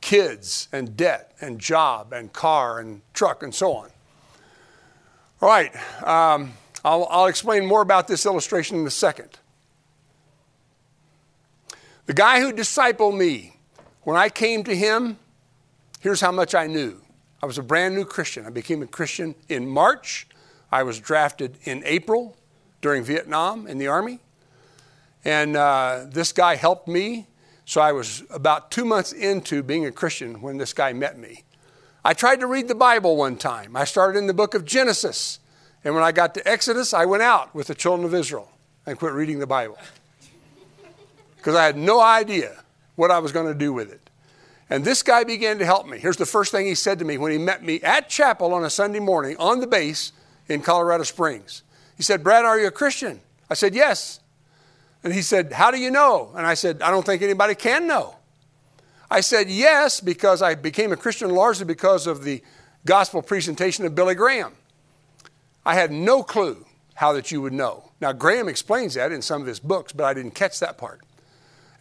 kids 0.00 0.68
and 0.72 0.96
debt 0.96 1.32
and 1.42 1.58
job 1.58 2.12
and 2.12 2.32
car 2.32 2.80
and 2.80 3.02
truck 3.12 3.42
and 3.42 3.54
so 3.54 3.74
on. 3.74 3.90
All 5.42 5.48
right, 5.48 5.74
um, 6.04 6.52
I'll, 6.84 7.06
I'll 7.10 7.26
explain 7.26 7.64
more 7.64 7.80
about 7.80 8.06
this 8.06 8.26
illustration 8.26 8.78
in 8.78 8.86
a 8.86 8.90
second. 8.90 9.38
The 12.04 12.12
guy 12.12 12.40
who 12.40 12.52
discipled 12.52 13.16
me, 13.16 13.56
when 14.02 14.18
I 14.18 14.28
came 14.28 14.64
to 14.64 14.76
him, 14.76 15.18
here's 16.00 16.20
how 16.20 16.30
much 16.30 16.54
I 16.54 16.66
knew. 16.66 17.00
I 17.42 17.46
was 17.46 17.56
a 17.56 17.62
brand 17.62 17.94
new 17.94 18.04
Christian. 18.04 18.44
I 18.44 18.50
became 18.50 18.82
a 18.82 18.86
Christian 18.86 19.34
in 19.48 19.66
March. 19.66 20.28
I 20.70 20.82
was 20.82 21.00
drafted 21.00 21.56
in 21.64 21.82
April 21.86 22.36
during 22.82 23.02
Vietnam 23.02 23.66
in 23.66 23.78
the 23.78 23.86
Army. 23.86 24.20
And 25.24 25.56
uh, 25.56 26.04
this 26.06 26.32
guy 26.32 26.56
helped 26.56 26.86
me. 26.86 27.28
So 27.64 27.80
I 27.80 27.92
was 27.92 28.24
about 28.28 28.70
two 28.70 28.84
months 28.84 29.12
into 29.12 29.62
being 29.62 29.86
a 29.86 29.92
Christian 29.92 30.42
when 30.42 30.58
this 30.58 30.74
guy 30.74 30.92
met 30.92 31.18
me. 31.18 31.44
I 32.04 32.14
tried 32.14 32.40
to 32.40 32.46
read 32.46 32.68
the 32.68 32.74
Bible 32.74 33.16
one 33.16 33.36
time. 33.36 33.76
I 33.76 33.84
started 33.84 34.18
in 34.18 34.26
the 34.26 34.34
book 34.34 34.54
of 34.54 34.64
Genesis. 34.64 35.38
And 35.84 35.94
when 35.94 36.04
I 36.04 36.12
got 36.12 36.34
to 36.34 36.48
Exodus, 36.48 36.94
I 36.94 37.04
went 37.06 37.22
out 37.22 37.54
with 37.54 37.66
the 37.66 37.74
children 37.74 38.06
of 38.06 38.14
Israel 38.14 38.50
and 38.86 38.98
quit 38.98 39.12
reading 39.12 39.38
the 39.38 39.46
Bible. 39.46 39.78
Because 41.36 41.54
I 41.54 41.64
had 41.64 41.76
no 41.76 42.00
idea 42.00 42.62
what 42.96 43.10
I 43.10 43.18
was 43.18 43.32
going 43.32 43.46
to 43.46 43.54
do 43.54 43.72
with 43.72 43.90
it. 43.90 44.10
And 44.68 44.84
this 44.84 45.02
guy 45.02 45.24
began 45.24 45.58
to 45.58 45.64
help 45.64 45.88
me. 45.88 45.98
Here's 45.98 46.16
the 46.16 46.26
first 46.26 46.52
thing 46.52 46.66
he 46.66 46.74
said 46.74 46.98
to 47.00 47.04
me 47.04 47.18
when 47.18 47.32
he 47.32 47.38
met 47.38 47.62
me 47.64 47.80
at 47.82 48.08
chapel 48.08 48.54
on 48.54 48.64
a 48.64 48.70
Sunday 48.70 49.00
morning 49.00 49.36
on 49.38 49.60
the 49.60 49.66
base 49.66 50.12
in 50.48 50.62
Colorado 50.62 51.02
Springs. 51.02 51.62
He 51.96 52.02
said, 52.02 52.22
Brad, 52.22 52.44
are 52.44 52.58
you 52.58 52.68
a 52.68 52.70
Christian? 52.70 53.20
I 53.50 53.54
said, 53.54 53.74
Yes. 53.74 54.20
And 55.02 55.12
he 55.12 55.22
said, 55.22 55.52
How 55.52 55.70
do 55.70 55.78
you 55.78 55.90
know? 55.90 56.30
And 56.36 56.46
I 56.46 56.54
said, 56.54 56.82
I 56.82 56.90
don't 56.90 57.04
think 57.04 57.20
anybody 57.22 57.54
can 57.54 57.86
know. 57.86 58.16
I 59.10 59.20
said, 59.20 59.50
Yes, 59.50 60.00
because 60.00 60.42
I 60.42 60.54
became 60.54 60.92
a 60.92 60.96
Christian 60.96 61.30
largely 61.30 61.66
because 61.66 62.06
of 62.06 62.24
the 62.24 62.42
gospel 62.84 63.22
presentation 63.22 63.84
of 63.84 63.94
Billy 63.94 64.14
Graham. 64.14 64.54
I 65.66 65.74
had 65.74 65.90
no 65.90 66.22
clue 66.22 66.64
how 66.94 67.12
that 67.12 67.30
you 67.30 67.40
would 67.42 67.52
know. 67.52 67.90
Now, 68.00 68.12
Graham 68.12 68.48
explains 68.48 68.94
that 68.94 69.12
in 69.12 69.22
some 69.22 69.40
of 69.40 69.46
his 69.46 69.60
books, 69.60 69.92
but 69.92 70.04
I 70.04 70.14
didn't 70.14 70.34
catch 70.34 70.60
that 70.60 70.78
part. 70.78 71.00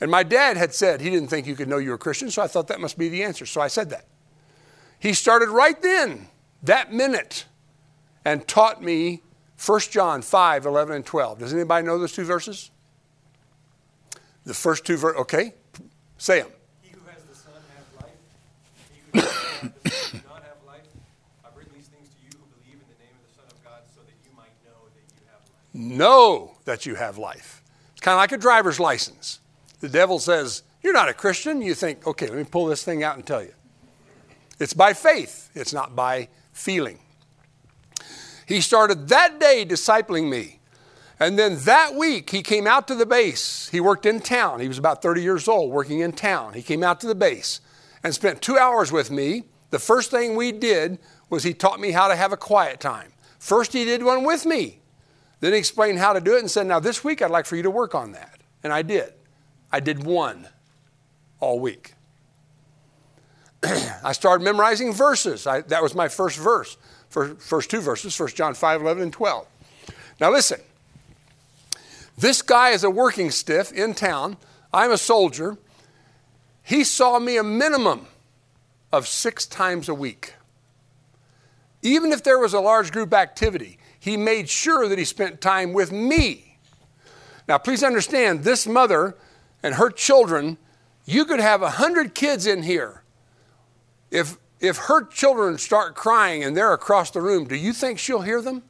And 0.02 0.10
my 0.10 0.24
dad 0.24 0.58
had 0.58 0.74
said 0.74 1.02
he 1.02 1.10
didn't 1.10 1.30
think 1.30 1.46
you 1.46 1.56
could 1.56 1.68
know 1.68 1.78
you 1.78 1.90
were 1.90 1.96
a 1.96 2.00
Christian, 2.00 2.32
so 2.32 2.42
I 2.42 2.48
thought 2.48 2.68
that 2.68 2.80
must 2.80 2.98
be 2.98 3.10
the 3.10 3.24
answer. 3.24 3.46
So 3.46 3.62
I 3.62 3.68
said 3.68 3.90
that. 3.90 4.06
He 5.00 5.14
started 5.14 5.50
right 5.50 5.82
then, 5.82 6.28
that 6.64 6.94
minute, 6.94 7.46
and 8.26 8.48
taught 8.48 8.82
me 8.82 9.22
1 9.66 9.80
John 9.92 10.22
5, 10.22 10.66
11, 10.66 10.96
and 10.96 11.06
12. 11.06 11.40
Does 11.40 11.54
anybody 11.54 11.86
know 11.86 11.98
those 11.98 12.14
two 12.14 12.24
verses? 12.24 12.72
The 14.46 14.54
first 14.54 14.86
two 14.86 14.98
verses, 14.98 15.22
okay? 15.22 15.54
Say 16.18 16.42
them. 16.42 16.52
He 16.82 16.90
who 16.90 17.00
has 17.12 17.24
the 17.24 17.36
Son 17.36 17.54
has 17.76 17.88
life. 18.02 18.12
He 18.90 19.20
who 19.20 19.74
does 19.84 20.14
not 20.26 20.44
have 20.44 20.64
life, 20.66 20.88
I 21.46 21.50
bring 21.54 21.68
these 21.76 21.88
things 21.88 22.08
to 22.08 22.20
you 22.24 22.32
who 22.40 22.46
believe 22.60 22.80
in 22.80 22.88
the 22.88 23.04
name 23.04 23.16
of 23.20 23.28
the 23.28 23.36
Son 23.36 23.46
of 23.52 23.64
God 23.64 23.84
so 23.94 24.00
that 24.02 24.16
you 24.24 24.32
might 24.36 24.56
know 24.64 24.88
that 24.96 25.04
you 25.16 25.28
have 25.28 25.44
life. 25.44 25.69
Know 25.80 26.58
that 26.66 26.86
you 26.86 26.96
have 26.96 27.18
life. 27.18 27.64
It's 27.94 28.02
kind 28.02 28.14
of 28.14 28.20
like 28.20 28.34
a 28.34 28.38
driver's 28.38 28.82
license. 28.82 29.40
The 29.80 29.88
devil 29.88 30.20
says, 30.20 30.64
You're 30.84 30.92
not 30.92 31.08
a 31.08 31.14
Christian. 31.14 31.62
You 31.62 31.74
think, 31.74 32.06
okay, 32.06 32.28
let 32.28 32.38
me 32.38 32.44
pull 32.44 32.66
this 32.66 32.84
thing 32.84 33.02
out 33.02 33.16
and 33.16 33.26
tell 33.26 33.42
you. 33.42 33.54
It's 34.60 34.74
by 34.74 34.92
faith, 34.92 35.50
it's 35.56 35.72
not 35.72 35.96
by 35.96 36.28
feeling. 36.52 37.00
He 38.46 38.60
started 38.60 39.08
that 39.08 39.40
day 39.40 39.66
discipling 39.66 40.30
me. 40.30 40.60
And 41.18 41.40
then 41.40 41.58
that 41.60 41.96
week, 41.96 42.30
he 42.30 42.44
came 42.44 42.68
out 42.68 42.86
to 42.90 42.96
the 42.96 43.06
base. 43.06 43.70
He 43.70 43.80
worked 43.80 44.06
in 44.06 44.20
town. 44.20 44.60
He 44.60 44.68
was 44.68 44.78
about 44.78 45.02
30 45.02 45.22
years 45.22 45.48
old, 45.48 45.72
working 45.72 46.02
in 46.02 46.12
town. 46.12 46.56
He 46.56 46.62
came 46.62 46.84
out 46.84 47.00
to 47.02 47.08
the 47.08 47.16
base 47.16 47.62
and 48.04 48.14
spent 48.14 48.42
two 48.42 48.58
hours 48.58 48.92
with 48.92 49.12
me. 49.12 49.44
The 49.70 49.80
first 49.80 50.12
thing 50.12 50.36
we 50.36 50.52
did 50.52 51.00
was 51.30 51.44
he 51.44 51.54
taught 51.54 51.80
me 51.80 51.92
how 51.92 52.10
to 52.10 52.18
have 52.18 52.34
a 52.34 52.38
quiet 52.38 52.82
time. 52.82 53.14
First, 53.38 53.72
he 53.72 53.86
did 53.86 54.04
one 54.04 54.26
with 54.26 54.46
me. 54.46 54.80
Then 55.40 55.54
he 55.54 55.60
explained 55.60 56.00
how 56.00 56.14
to 56.14 56.22
do 56.22 56.36
it 56.36 56.40
and 56.40 56.52
said, 56.52 56.68
Now, 56.68 56.80
this 56.80 57.04
week, 57.04 57.22
I'd 57.22 57.32
like 57.32 57.46
for 57.46 57.56
you 57.56 57.64
to 57.64 57.72
work 57.72 57.96
on 57.96 58.12
that. 58.12 58.40
And 58.64 58.74
I 58.74 58.82
did. 58.82 59.14
I 59.72 59.80
did 59.80 60.04
one 60.04 60.48
all 61.40 61.60
week. 61.60 61.94
I 63.64 64.12
started 64.12 64.44
memorizing 64.44 64.94
verses. 64.94 65.48
I, 65.48 65.62
that 65.62 65.82
was 65.84 65.96
my 65.96 66.08
first 66.08 66.38
verse, 66.38 66.78
first, 67.10 67.42
first 67.42 67.70
two 67.70 67.82
verses, 67.82 68.18
1 68.18 68.30
John 68.30 68.54
5, 68.54 68.82
11, 68.82 69.04
and 69.04 69.14
12. 69.14 69.48
Now 70.20 70.32
listen, 70.32 70.60
this 72.18 72.42
guy 72.42 72.70
is 72.70 72.84
a 72.84 72.90
working 72.90 73.32
stiff 73.32 73.72
in 73.72 73.94
town. 73.94 74.38
I'm 74.74 74.92
a 74.92 74.98
soldier. 74.98 75.58
He 76.64 76.84
saw 76.84 77.20
me 77.20 77.38
a 77.38 77.44
minimum 77.44 78.08
of 78.92 79.08
six 79.08 79.46
times 79.46 79.88
a 79.88 79.94
week. 79.94 80.34
Even 81.82 82.12
if 82.12 82.24
there 82.24 82.38
was 82.38 82.54
a 82.54 82.60
large 82.60 82.92
group 82.92 83.14
activity, 83.14 83.80
he 84.00 84.18
made 84.18 84.50
sure 84.50 84.88
that 84.88 84.98
he 84.98 85.06
spent 85.06 85.42
time 85.42 85.74
with 85.74 85.92
me. 85.92 86.58
Now, 87.48 87.58
please 87.58 87.84
understand, 87.84 88.44
this 88.44 88.68
mother 88.68 89.16
and 89.62 89.76
her 89.76 89.90
children, 89.90 90.58
you 91.06 91.26
could 91.26 91.40
have 91.40 91.62
a 91.62 91.72
hundred 91.72 92.14
kids 92.14 92.46
in 92.46 92.64
here. 92.64 93.04
If 94.12 94.38
if 94.60 94.78
her 94.78 95.06
children 95.06 95.58
start 95.58 95.96
crying 95.96 96.44
and 96.44 96.56
they're 96.56 96.74
across 96.74 97.12
the 97.12 97.22
room, 97.22 97.48
do 97.48 97.56
you 97.56 97.72
think 97.72 97.98
she'll 97.98 98.22
hear 98.22 98.42
them? 98.42 98.64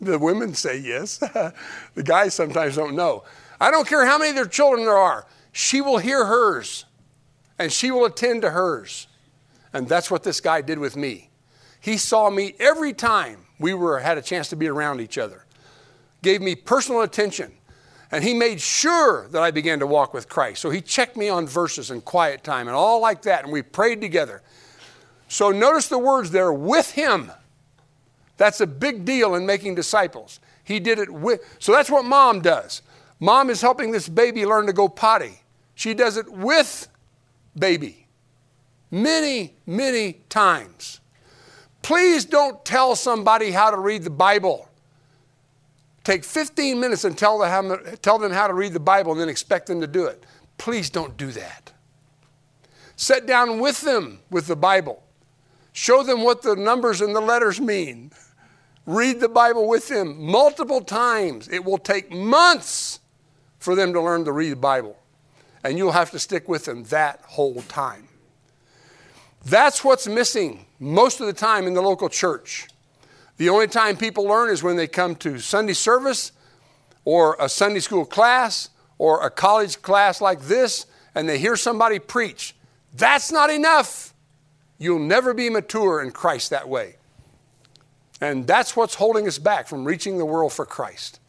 The 0.00 0.18
women 0.18 0.54
say 0.54 0.78
yes. 0.78 1.18
the 1.94 2.02
guys 2.02 2.34
sometimes 2.34 2.76
don't 2.76 2.96
know. 2.96 3.24
I 3.60 3.70
don't 3.70 3.86
care 3.86 4.06
how 4.06 4.18
many 4.18 4.30
of 4.30 4.36
their 4.36 4.46
children 4.46 4.84
there 4.84 4.96
are, 4.96 5.26
she 5.52 5.80
will 5.80 5.98
hear 5.98 6.24
hers 6.24 6.84
and 7.58 7.72
she 7.72 7.90
will 7.90 8.04
attend 8.04 8.42
to 8.42 8.50
hers. 8.50 9.08
And 9.72 9.88
that's 9.88 10.10
what 10.10 10.22
this 10.22 10.40
guy 10.40 10.62
did 10.62 10.78
with 10.78 10.96
me. 10.96 11.30
He 11.80 11.96
saw 11.96 12.30
me 12.30 12.54
every 12.58 12.92
time 12.92 13.46
we 13.58 13.74
were 13.74 14.00
had 14.00 14.18
a 14.18 14.22
chance 14.22 14.48
to 14.48 14.56
be 14.56 14.68
around 14.68 15.00
each 15.00 15.18
other. 15.18 15.44
Gave 16.22 16.40
me 16.40 16.54
personal 16.54 17.02
attention. 17.02 17.52
And 18.10 18.24
he 18.24 18.32
made 18.32 18.60
sure 18.60 19.28
that 19.28 19.42
I 19.42 19.50
began 19.50 19.80
to 19.80 19.86
walk 19.86 20.14
with 20.14 20.28
Christ. 20.28 20.62
So 20.62 20.70
he 20.70 20.80
checked 20.80 21.16
me 21.16 21.28
on 21.28 21.46
verses 21.46 21.90
and 21.90 22.04
quiet 22.04 22.42
time 22.42 22.66
and 22.66 22.74
all 22.74 23.00
like 23.00 23.22
that. 23.22 23.44
And 23.44 23.52
we 23.52 23.62
prayed 23.62 24.00
together. 24.00 24.42
So 25.28 25.50
notice 25.50 25.88
the 25.88 25.98
words 25.98 26.30
there 26.30 26.52
with 26.52 26.92
him. 26.92 27.30
That's 28.38 28.60
a 28.60 28.66
big 28.66 29.04
deal 29.04 29.34
in 29.34 29.44
making 29.44 29.74
disciples. 29.74 30.40
He 30.64 30.80
did 30.80 30.98
it 30.98 31.10
with, 31.10 31.40
so 31.58 31.72
that's 31.72 31.90
what 31.90 32.04
mom 32.04 32.40
does. 32.40 32.82
Mom 33.20 33.50
is 33.50 33.60
helping 33.60 33.90
this 33.90 34.08
baby 34.08 34.46
learn 34.46 34.66
to 34.66 34.72
go 34.72 34.88
potty. 34.88 35.42
She 35.74 35.92
does 35.92 36.16
it 36.16 36.30
with 36.30 36.88
baby 37.56 38.06
many, 38.90 39.54
many 39.66 40.20
times. 40.28 41.00
Please 41.82 42.24
don't 42.24 42.64
tell 42.64 42.96
somebody 42.96 43.50
how 43.50 43.70
to 43.70 43.78
read 43.78 44.02
the 44.02 44.10
Bible 44.10 44.68
take 46.08 46.24
15 46.24 46.80
minutes 46.80 47.04
and 47.04 47.18
tell 47.18 47.38
them, 47.38 47.50
how, 47.50 47.76
tell 47.96 48.18
them 48.18 48.32
how 48.32 48.46
to 48.46 48.54
read 48.54 48.72
the 48.72 48.80
Bible 48.80 49.12
and 49.12 49.20
then 49.20 49.28
expect 49.28 49.66
them 49.66 49.82
to 49.82 49.86
do 49.86 50.06
it. 50.06 50.24
Please 50.56 50.88
don't 50.88 51.18
do 51.18 51.30
that. 51.32 51.70
Sit 52.96 53.26
down 53.26 53.60
with 53.60 53.82
them 53.82 54.20
with 54.30 54.46
the 54.46 54.56
Bible. 54.56 55.02
Show 55.74 56.02
them 56.02 56.22
what 56.24 56.40
the 56.40 56.56
numbers 56.56 57.02
and 57.02 57.14
the 57.14 57.20
letters 57.20 57.60
mean. 57.60 58.10
Read 58.86 59.20
the 59.20 59.28
Bible 59.28 59.68
with 59.68 59.88
them 59.88 60.18
multiple 60.24 60.80
times. 60.80 61.46
It 61.48 61.62
will 61.62 61.76
take 61.76 62.10
months 62.10 63.00
for 63.58 63.74
them 63.74 63.92
to 63.92 64.00
learn 64.00 64.24
to 64.24 64.32
read 64.32 64.52
the 64.52 64.56
Bible. 64.56 64.96
And 65.62 65.76
you'll 65.76 65.92
have 65.92 66.10
to 66.12 66.18
stick 66.18 66.48
with 66.48 66.64
them 66.64 66.84
that 66.84 67.20
whole 67.26 67.60
time. 67.68 68.08
That's 69.44 69.84
what's 69.84 70.08
missing 70.08 70.64
most 70.78 71.20
of 71.20 71.26
the 71.26 71.32
time 71.32 71.66
in 71.66 71.74
the 71.74 71.82
local 71.82 72.08
church. 72.08 72.68
The 73.36 73.48
only 73.48 73.68
time 73.68 73.96
people 73.96 74.24
learn 74.24 74.50
is 74.50 74.62
when 74.62 74.76
they 74.76 74.86
come 74.86 75.14
to 75.16 75.38
Sunday 75.38 75.72
service 75.72 76.32
or 77.04 77.36
a 77.38 77.48
Sunday 77.48 77.80
school 77.80 78.04
class 78.04 78.70
or 78.98 79.24
a 79.24 79.30
college 79.30 79.80
class 79.80 80.20
like 80.20 80.40
this 80.42 80.86
and 81.14 81.28
they 81.28 81.38
hear 81.38 81.56
somebody 81.56 81.98
preach. 81.98 82.54
That's 82.94 83.30
not 83.32 83.50
enough. 83.50 84.12
You'll 84.78 84.98
never 84.98 85.34
be 85.34 85.50
mature 85.50 86.02
in 86.02 86.10
Christ 86.10 86.50
that 86.50 86.68
way. 86.68 86.96
And 88.20 88.46
that's 88.46 88.76
what's 88.76 88.94
holding 88.94 89.26
us 89.26 89.38
back 89.38 89.68
from 89.68 89.84
reaching 89.84 90.18
the 90.18 90.24
world 90.24 90.52
for 90.52 90.66
Christ. 90.66 91.20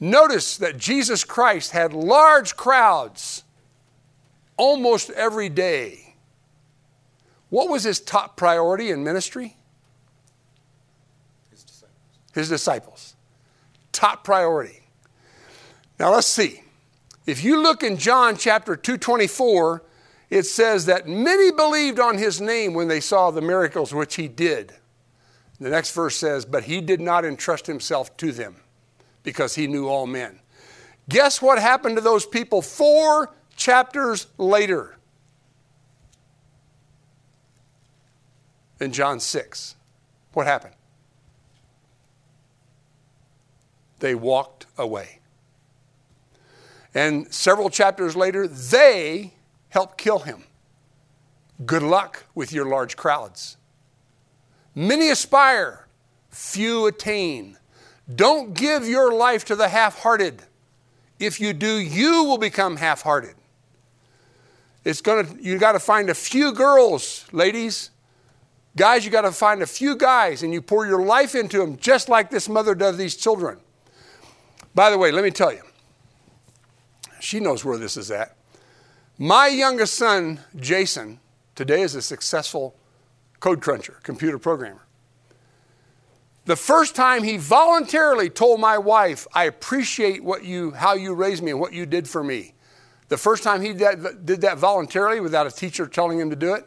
Notice 0.00 0.56
that 0.58 0.78
Jesus 0.78 1.24
Christ 1.24 1.72
had 1.72 1.92
large 1.92 2.56
crowds 2.56 3.44
almost 4.56 5.10
every 5.10 5.48
day. 5.48 6.07
What 7.50 7.68
was 7.68 7.84
his 7.84 8.00
top 8.00 8.36
priority 8.36 8.90
in 8.90 9.02
ministry? 9.04 9.56
His 11.50 11.62
disciples. 11.62 11.96
His 12.34 12.48
disciples. 12.48 13.16
Top 13.92 14.24
priority. 14.24 14.82
Now 15.98 16.12
let's 16.12 16.26
see. 16.26 16.62
If 17.26 17.44
you 17.44 17.62
look 17.62 17.82
in 17.82 17.96
John 17.96 18.36
chapter 18.36 18.76
224, 18.76 19.82
it 20.30 20.44
says 20.44 20.86
that 20.86 21.08
many 21.08 21.50
believed 21.50 21.98
on 21.98 22.18
his 22.18 22.40
name 22.40 22.74
when 22.74 22.88
they 22.88 23.00
saw 23.00 23.30
the 23.30 23.40
miracles 23.40 23.94
which 23.94 24.16
he 24.16 24.28
did. 24.28 24.74
The 25.58 25.70
next 25.70 25.92
verse 25.94 26.16
says, 26.16 26.44
But 26.44 26.64
he 26.64 26.80
did 26.80 27.00
not 27.00 27.24
entrust 27.24 27.66
himself 27.66 28.16
to 28.18 28.30
them 28.30 28.56
because 29.22 29.54
he 29.54 29.66
knew 29.66 29.88
all 29.88 30.06
men. 30.06 30.40
Guess 31.08 31.40
what 31.40 31.58
happened 31.58 31.96
to 31.96 32.02
those 32.02 32.26
people 32.26 32.62
four 32.62 33.34
chapters 33.56 34.26
later? 34.36 34.97
In 38.80 38.92
John 38.92 39.20
6. 39.20 39.74
What 40.32 40.46
happened? 40.46 40.74
They 44.00 44.14
walked 44.14 44.66
away. 44.76 45.18
And 46.94 47.32
several 47.32 47.70
chapters 47.70 48.16
later, 48.16 48.46
they 48.46 49.34
helped 49.68 49.98
kill 49.98 50.20
him. 50.20 50.44
Good 51.66 51.82
luck 51.82 52.24
with 52.34 52.52
your 52.52 52.66
large 52.66 52.96
crowds. 52.96 53.56
Many 54.74 55.10
aspire, 55.10 55.88
few 56.30 56.86
attain. 56.86 57.58
Don't 58.14 58.54
give 58.54 58.86
your 58.86 59.12
life 59.12 59.44
to 59.46 59.56
the 59.56 59.68
half 59.68 59.98
hearted. 59.98 60.42
If 61.18 61.40
you 61.40 61.52
do, 61.52 61.78
you 61.78 62.24
will 62.24 62.38
become 62.38 62.76
half 62.76 63.02
hearted. 63.02 63.34
It's 64.84 65.00
gonna, 65.00 65.28
you 65.40 65.58
got 65.58 65.72
to 65.72 65.80
find 65.80 66.08
a 66.08 66.14
few 66.14 66.52
girls, 66.52 67.26
ladies. 67.32 67.90
Guys, 68.78 69.04
you 69.04 69.10
got 69.10 69.22
to 69.22 69.32
find 69.32 69.60
a 69.60 69.66
few 69.66 69.96
guys 69.96 70.44
and 70.44 70.52
you 70.52 70.62
pour 70.62 70.86
your 70.86 71.02
life 71.02 71.34
into 71.34 71.58
them, 71.58 71.76
just 71.78 72.08
like 72.08 72.30
this 72.30 72.48
mother 72.48 72.76
does 72.76 72.96
these 72.96 73.16
children. 73.16 73.58
By 74.72 74.88
the 74.90 74.96
way, 74.96 75.10
let 75.10 75.24
me 75.24 75.32
tell 75.32 75.52
you, 75.52 75.62
she 77.18 77.40
knows 77.40 77.64
where 77.64 77.76
this 77.76 77.96
is 77.96 78.08
at. 78.12 78.36
My 79.18 79.48
youngest 79.48 79.94
son, 79.94 80.38
Jason, 80.54 81.18
today 81.56 81.82
is 81.82 81.96
a 81.96 82.02
successful 82.02 82.76
code 83.40 83.60
cruncher, 83.60 83.98
computer 84.04 84.38
programmer. 84.38 84.86
The 86.44 86.54
first 86.54 86.94
time 86.94 87.24
he 87.24 87.36
voluntarily 87.36 88.30
told 88.30 88.60
my 88.60 88.78
wife, 88.78 89.26
I 89.34 89.44
appreciate 89.46 90.22
what 90.22 90.44
you, 90.44 90.70
how 90.70 90.94
you 90.94 91.14
raised 91.14 91.42
me 91.42 91.50
and 91.50 91.58
what 91.58 91.72
you 91.72 91.84
did 91.84 92.08
for 92.08 92.22
me. 92.22 92.54
The 93.08 93.18
first 93.18 93.42
time 93.42 93.60
he 93.60 93.72
did, 93.72 94.24
did 94.24 94.42
that 94.42 94.58
voluntarily 94.58 95.18
without 95.18 95.48
a 95.48 95.50
teacher 95.50 95.88
telling 95.88 96.20
him 96.20 96.30
to 96.30 96.36
do 96.36 96.54
it, 96.54 96.64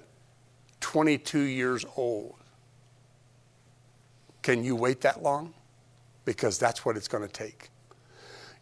22 0.82 1.40
years 1.40 1.86
old. 1.96 2.36
Can 4.42 4.64
you 4.64 4.76
wait 4.76 5.02
that 5.02 5.24
long? 5.24 5.54
Because 6.26 6.58
that's 6.58 6.84
what 6.84 6.98
it's 6.98 7.08
going 7.08 7.24
to 7.24 7.32
take. 7.32 7.70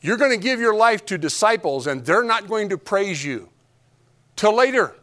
You're 0.02 0.18
going 0.18 0.32
to 0.32 0.38
give 0.38 0.60
your 0.60 0.76
life 0.76 1.06
to 1.08 1.18
disciples, 1.18 1.88
and 1.88 2.06
they're 2.06 2.24
not 2.24 2.48
going 2.48 2.70
to 2.70 2.78
praise 2.78 3.24
you 3.24 3.50
till 4.36 4.56
later. 4.56 4.96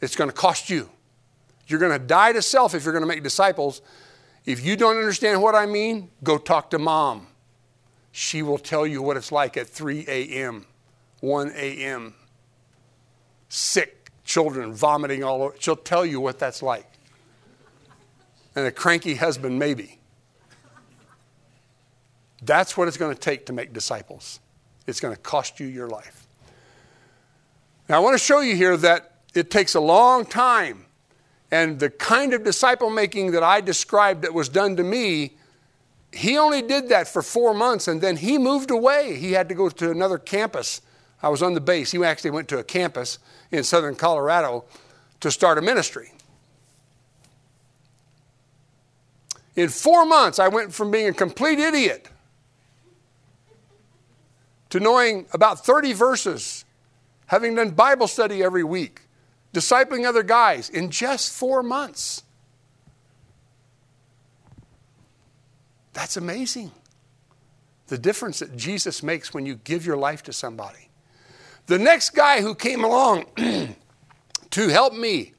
It's 0.00 0.14
going 0.14 0.30
to 0.30 0.36
cost 0.36 0.70
you. 0.70 0.90
You're 1.66 1.80
going 1.80 1.98
to 1.98 2.04
die 2.04 2.32
to 2.32 2.42
self 2.42 2.74
if 2.74 2.84
you're 2.84 2.92
going 2.92 3.02
to 3.02 3.08
make 3.08 3.22
disciples. 3.22 3.80
If 4.44 4.64
you 4.64 4.76
don't 4.76 4.96
understand 4.96 5.40
what 5.40 5.54
I 5.54 5.66
mean, 5.66 6.10
go 6.22 6.36
talk 6.36 6.70
to 6.70 6.78
mom. 6.78 7.28
She 8.12 8.42
will 8.42 8.58
tell 8.58 8.86
you 8.86 9.02
what 9.02 9.16
it's 9.16 9.32
like 9.32 9.56
at 9.56 9.66
3 9.66 10.04
a.m., 10.06 10.66
1 11.20 11.52
a.m. 11.56 12.14
Sick 13.48 14.03
children 14.24 14.72
vomiting 14.72 15.22
all 15.22 15.42
over. 15.42 15.54
She'll 15.58 15.76
tell 15.76 16.04
you 16.04 16.20
what 16.20 16.38
that's 16.38 16.62
like. 16.62 16.86
And 18.56 18.66
a 18.66 18.72
cranky 18.72 19.14
husband, 19.14 19.58
maybe. 19.58 19.98
That's 22.42 22.76
what 22.76 22.88
it's 22.88 22.96
going 22.96 23.14
to 23.14 23.20
take 23.20 23.46
to 23.46 23.52
make 23.52 23.72
disciples. 23.72 24.40
It's 24.86 25.00
going 25.00 25.14
to 25.14 25.20
cost 25.20 25.60
you 25.60 25.66
your 25.66 25.88
life. 25.88 26.26
Now, 27.88 27.96
I 27.96 27.98
want 28.00 28.14
to 28.14 28.24
show 28.24 28.40
you 28.40 28.54
here 28.56 28.76
that 28.78 29.12
it 29.34 29.50
takes 29.50 29.74
a 29.74 29.80
long 29.80 30.24
time. 30.24 30.86
And 31.50 31.78
the 31.78 31.90
kind 31.90 32.34
of 32.34 32.42
disciple 32.42 32.90
making 32.90 33.32
that 33.32 33.42
I 33.42 33.60
described 33.60 34.22
that 34.22 34.34
was 34.34 34.48
done 34.48 34.76
to 34.76 34.82
me, 34.82 35.36
he 36.12 36.38
only 36.38 36.62
did 36.62 36.88
that 36.88 37.06
for 37.08 37.22
four 37.22 37.54
months 37.54 37.88
and 37.88 38.00
then 38.00 38.16
he 38.16 38.38
moved 38.38 38.70
away. 38.70 39.16
He 39.16 39.32
had 39.32 39.48
to 39.50 39.54
go 39.54 39.68
to 39.68 39.90
another 39.90 40.18
campus. 40.18 40.80
I 41.22 41.28
was 41.28 41.42
on 41.42 41.54
the 41.54 41.60
base. 41.60 41.92
He 41.92 42.02
actually 42.04 42.30
went 42.30 42.48
to 42.48 42.58
a 42.58 42.64
campus 42.64 43.18
in 43.56 43.64
southern 43.64 43.94
Colorado 43.94 44.64
to 45.20 45.30
start 45.30 45.58
a 45.58 45.62
ministry. 45.62 46.12
In 49.56 49.68
four 49.68 50.04
months, 50.04 50.38
I 50.38 50.48
went 50.48 50.74
from 50.74 50.90
being 50.90 51.08
a 51.08 51.12
complete 51.12 51.58
idiot 51.58 52.08
to 54.70 54.80
knowing 54.80 55.26
about 55.32 55.64
30 55.64 55.92
verses, 55.92 56.64
having 57.26 57.54
done 57.54 57.70
Bible 57.70 58.08
study 58.08 58.42
every 58.42 58.64
week, 58.64 59.02
discipling 59.52 60.04
other 60.04 60.24
guys 60.24 60.68
in 60.68 60.90
just 60.90 61.32
four 61.32 61.62
months. 61.62 62.24
That's 65.92 66.16
amazing. 66.16 66.72
The 67.86 67.98
difference 67.98 68.40
that 68.40 68.56
Jesus 68.56 69.02
makes 69.02 69.32
when 69.32 69.46
you 69.46 69.54
give 69.54 69.86
your 69.86 69.96
life 69.96 70.24
to 70.24 70.32
somebody. 70.32 70.88
The 71.66 71.78
next 71.78 72.10
guy 72.10 72.42
who 72.42 72.54
came 72.54 72.84
along 72.84 73.26
to 74.50 74.68
help 74.68 74.94
me, 74.94 75.32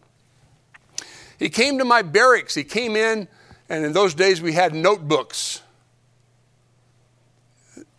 he 1.38 1.50
came 1.50 1.78
to 1.78 1.86
my 1.86 2.02
barracks. 2.02 2.56
He 2.56 2.64
came 2.64 2.96
in, 2.96 3.28
and 3.70 3.86
in 3.86 3.94
those 3.94 4.14
days 4.14 4.42
we 4.42 4.54
had 4.54 4.74
notebooks 4.74 5.62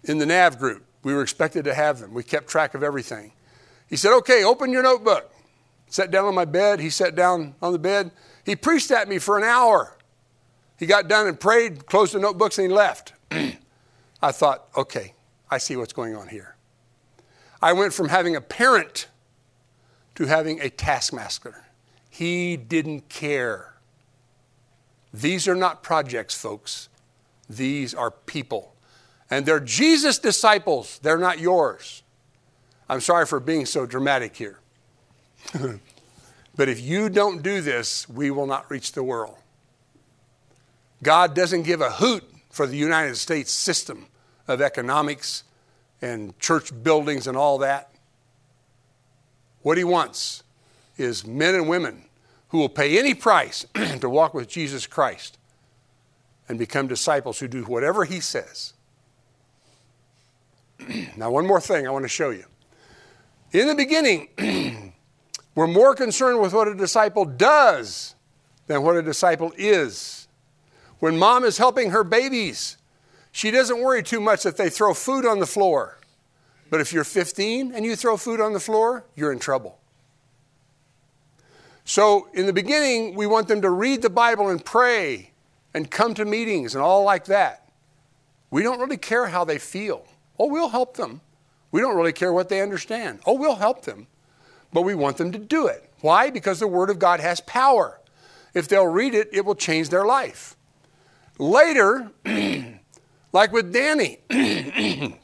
in 0.04 0.18
the 0.18 0.26
NAV 0.26 0.58
group. 0.58 0.84
We 1.02 1.14
were 1.14 1.22
expected 1.22 1.64
to 1.66 1.74
have 1.74 2.00
them. 2.00 2.14
We 2.14 2.24
kept 2.24 2.48
track 2.48 2.74
of 2.74 2.82
everything. 2.82 3.32
He 3.88 3.96
said, 3.96 4.12
Okay, 4.16 4.42
open 4.42 4.72
your 4.72 4.82
notebook. 4.82 5.32
Sat 5.88 6.10
down 6.10 6.24
on 6.24 6.34
my 6.34 6.44
bed. 6.44 6.80
He 6.80 6.90
sat 6.90 7.14
down 7.14 7.54
on 7.62 7.72
the 7.72 7.78
bed. 7.78 8.10
He 8.44 8.56
preached 8.56 8.90
at 8.90 9.08
me 9.08 9.18
for 9.18 9.38
an 9.38 9.44
hour. 9.44 9.96
He 10.78 10.86
got 10.86 11.06
done 11.08 11.28
and 11.28 11.38
prayed, 11.38 11.86
closed 11.86 12.12
the 12.12 12.18
notebooks, 12.18 12.58
and 12.58 12.68
he 12.68 12.74
left. 12.74 13.12
I 14.22 14.32
thought, 14.32 14.66
okay, 14.76 15.14
I 15.48 15.58
see 15.58 15.76
what's 15.76 15.92
going 15.92 16.16
on 16.16 16.28
here. 16.28 16.55
I 17.60 17.72
went 17.72 17.92
from 17.92 18.08
having 18.08 18.36
a 18.36 18.40
parent 18.40 19.08
to 20.16 20.26
having 20.26 20.60
a 20.60 20.70
taskmaster. 20.70 21.64
He 22.08 22.56
didn't 22.56 23.08
care. 23.08 23.74
These 25.12 25.48
are 25.48 25.54
not 25.54 25.82
projects, 25.82 26.34
folks. 26.34 26.88
These 27.48 27.94
are 27.94 28.10
people. 28.10 28.74
And 29.30 29.44
they're 29.44 29.60
Jesus' 29.60 30.18
disciples, 30.18 30.98
they're 31.02 31.18
not 31.18 31.38
yours. 31.38 32.02
I'm 32.88 33.00
sorry 33.00 33.26
for 33.26 33.40
being 33.40 33.66
so 33.66 33.84
dramatic 33.84 34.36
here. 34.36 34.60
but 36.56 36.68
if 36.68 36.80
you 36.80 37.08
don't 37.08 37.42
do 37.42 37.60
this, 37.60 38.08
we 38.08 38.30
will 38.30 38.46
not 38.46 38.70
reach 38.70 38.92
the 38.92 39.02
world. 39.02 39.36
God 41.02 41.34
doesn't 41.34 41.64
give 41.64 41.80
a 41.80 41.90
hoot 41.90 42.24
for 42.50 42.66
the 42.66 42.76
United 42.76 43.16
States 43.16 43.50
system 43.50 44.06
of 44.48 44.60
economics 44.62 45.42
and 46.02 46.38
church 46.38 46.70
buildings 46.82 47.26
and 47.26 47.36
all 47.36 47.58
that. 47.58 47.90
What 49.62 49.78
He 49.78 49.84
wants 49.84 50.42
is 50.96 51.26
men 51.26 51.54
and 51.54 51.68
women 51.68 52.04
who 52.48 52.58
will 52.58 52.68
pay 52.68 52.98
any 52.98 53.14
price 53.14 53.66
to 54.00 54.08
walk 54.08 54.34
with 54.34 54.48
Jesus 54.48 54.86
Christ 54.86 55.38
and 56.48 56.58
become 56.58 56.86
disciples 56.86 57.38
who 57.38 57.48
do 57.48 57.64
whatever 57.64 58.04
He 58.04 58.20
says. 58.20 58.74
now, 61.16 61.30
one 61.30 61.46
more 61.46 61.60
thing 61.60 61.86
I 61.86 61.90
want 61.90 62.04
to 62.04 62.08
show 62.08 62.30
you. 62.30 62.44
In 63.52 63.66
the 63.66 63.74
beginning, 63.74 64.28
We're 65.56 65.66
more 65.66 65.94
concerned 65.94 66.40
with 66.40 66.52
what 66.52 66.68
a 66.68 66.74
disciple 66.74 67.24
does 67.24 68.14
than 68.66 68.82
what 68.82 68.94
a 68.94 69.02
disciple 69.02 69.52
is. 69.56 70.28
When 70.98 71.18
mom 71.18 71.44
is 71.44 71.56
helping 71.56 71.90
her 71.90 72.04
babies, 72.04 72.76
she 73.36 73.50
doesn't 73.50 73.82
worry 73.82 74.02
too 74.02 74.18
much 74.18 74.44
that 74.44 74.56
they 74.56 74.70
throw 74.70 74.94
food 74.94 75.26
on 75.26 75.40
the 75.40 75.46
floor. 75.46 75.98
But 76.70 76.80
if 76.80 76.90
you're 76.90 77.04
15 77.04 77.70
and 77.74 77.84
you 77.84 77.94
throw 77.94 78.16
food 78.16 78.40
on 78.40 78.54
the 78.54 78.60
floor, 78.60 79.04
you're 79.14 79.30
in 79.30 79.38
trouble. 79.38 79.78
So, 81.84 82.28
in 82.32 82.46
the 82.46 82.54
beginning, 82.54 83.14
we 83.14 83.26
want 83.26 83.46
them 83.46 83.60
to 83.60 83.68
read 83.68 84.00
the 84.00 84.08
Bible 84.08 84.48
and 84.48 84.64
pray 84.64 85.32
and 85.74 85.90
come 85.90 86.14
to 86.14 86.24
meetings 86.24 86.74
and 86.74 86.82
all 86.82 87.04
like 87.04 87.26
that. 87.26 87.68
We 88.50 88.62
don't 88.62 88.80
really 88.80 88.96
care 88.96 89.26
how 89.26 89.44
they 89.44 89.58
feel. 89.58 90.06
Oh, 90.38 90.46
we'll 90.46 90.70
help 90.70 90.96
them. 90.96 91.20
We 91.72 91.82
don't 91.82 91.94
really 91.94 92.14
care 92.14 92.32
what 92.32 92.48
they 92.48 92.62
understand. 92.62 93.18
Oh, 93.26 93.34
we'll 93.34 93.56
help 93.56 93.84
them. 93.84 94.06
But 94.72 94.80
we 94.80 94.94
want 94.94 95.18
them 95.18 95.30
to 95.32 95.38
do 95.38 95.66
it. 95.66 95.90
Why? 96.00 96.30
Because 96.30 96.60
the 96.60 96.68
Word 96.68 96.88
of 96.88 96.98
God 96.98 97.20
has 97.20 97.40
power. 97.40 98.00
If 98.54 98.66
they'll 98.66 98.86
read 98.86 99.14
it, 99.14 99.28
it 99.30 99.44
will 99.44 99.54
change 99.54 99.90
their 99.90 100.06
life. 100.06 100.56
Later, 101.38 102.12
like 103.36 103.52
with 103.52 103.70
Danny, 103.70 104.18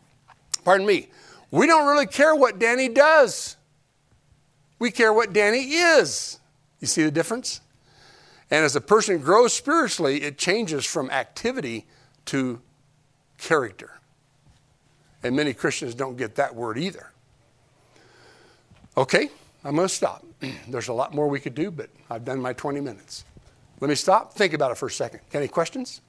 pardon 0.65 0.87
me, 0.87 1.09
we 1.51 1.67
don't 1.67 1.87
really 1.87 2.07
care 2.07 2.35
what 2.35 2.59
Danny 2.59 2.91
does. 2.91 3.57
We 4.79 4.91
care 4.91 5.15
what 5.15 5.33
Danny 5.33 5.61
is. 5.61 6.39
You 6.81 6.87
see 6.87 7.05
the 7.05 7.11
difference? 7.11 7.63
And 8.51 8.67
as 8.67 8.77
a 8.77 8.83
person 8.83 9.17
grows 9.17 9.55
spiritually, 9.55 10.25
it 10.25 10.37
changes 10.37 10.85
from 10.85 11.09
activity 11.11 11.87
to 12.27 12.61
character. 13.39 13.93
And 15.23 15.35
many 15.35 15.55
Christians 15.55 15.95
don't 15.95 16.19
get 16.19 16.35
that 16.35 16.55
word 16.55 16.77
either. 16.77 17.11
Okay, 18.95 19.31
I'm 19.65 19.75
going 19.75 19.89
to 19.89 19.95
stop. 19.95 20.23
There's 20.69 20.89
a 20.89 20.93
lot 20.93 21.15
more 21.15 21.29
we 21.29 21.41
could 21.41 21.55
do, 21.55 21.71
but 21.71 21.89
I've 22.11 22.27
done 22.27 22.41
my 22.41 22.53
20 22.53 22.79
minutes. 22.83 23.25
Let 23.81 23.89
me 23.89 23.95
stop, 23.95 24.35
think 24.35 24.53
about 24.53 24.71
it 24.71 24.77
for 24.77 24.89
a 24.89 24.91
second. 24.91 25.21
Any 25.33 25.49
questions? 25.49 26.03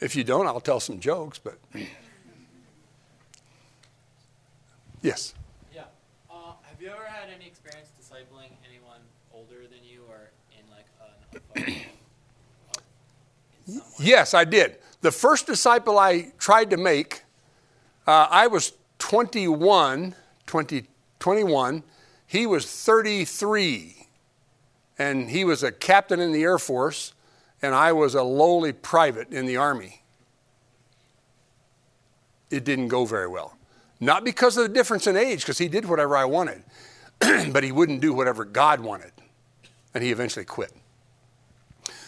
If 0.00 0.16
you 0.16 0.24
don't, 0.24 0.46
I'll 0.46 0.60
tell 0.60 0.80
some 0.80 0.98
jokes, 0.98 1.38
but. 1.38 1.58
yes. 5.02 5.34
Yeah. 5.74 5.82
Uh, 6.30 6.52
have 6.62 6.80
you 6.80 6.88
ever 6.88 7.04
had 7.04 7.28
any 7.34 7.46
experience 7.46 7.90
discipling 8.00 8.50
anyone 8.68 9.00
older 9.32 9.66
than 9.70 9.84
you 9.84 10.02
or 10.08 10.30
in 10.52 10.64
like 10.70 10.86
an 11.00 11.38
authority? 11.54 11.86
of- 12.74 12.82
in 13.66 13.72
some 13.74 13.82
way? 13.82 14.06
Yes, 14.06 14.32
I 14.34 14.44
did. 14.44 14.78
The 15.02 15.12
first 15.12 15.46
disciple 15.46 15.98
I 15.98 16.32
tried 16.38 16.70
to 16.70 16.76
make, 16.76 17.22
uh, 18.06 18.26
I 18.30 18.46
was 18.46 18.72
21, 18.98 20.14
20, 20.46 20.86
21. 21.18 21.82
He 22.26 22.46
was 22.46 22.66
33. 22.66 23.96
And 24.98 25.30
he 25.30 25.44
was 25.44 25.62
a 25.62 25.72
captain 25.72 26.20
in 26.20 26.32
the 26.32 26.42
Air 26.42 26.58
Force, 26.58 27.14
and 27.62 27.74
I 27.74 27.92
was 27.92 28.14
a 28.14 28.22
lowly 28.22 28.72
private 28.72 29.32
in 29.32 29.46
the 29.46 29.56
Army. 29.56 30.02
It 32.50 32.64
didn't 32.64 32.88
go 32.88 33.04
very 33.04 33.28
well. 33.28 33.56
Not 34.00 34.24
because 34.24 34.56
of 34.56 34.62
the 34.64 34.74
difference 34.74 35.06
in 35.06 35.16
age, 35.16 35.40
because 35.40 35.58
he 35.58 35.68
did 35.68 35.86
whatever 35.86 36.16
I 36.16 36.24
wanted, 36.24 36.62
but 37.18 37.62
he 37.62 37.70
wouldn't 37.70 38.00
do 38.00 38.14
whatever 38.14 38.44
God 38.44 38.80
wanted. 38.80 39.12
And 39.94 40.02
he 40.02 40.10
eventually 40.10 40.44
quit. 40.44 40.72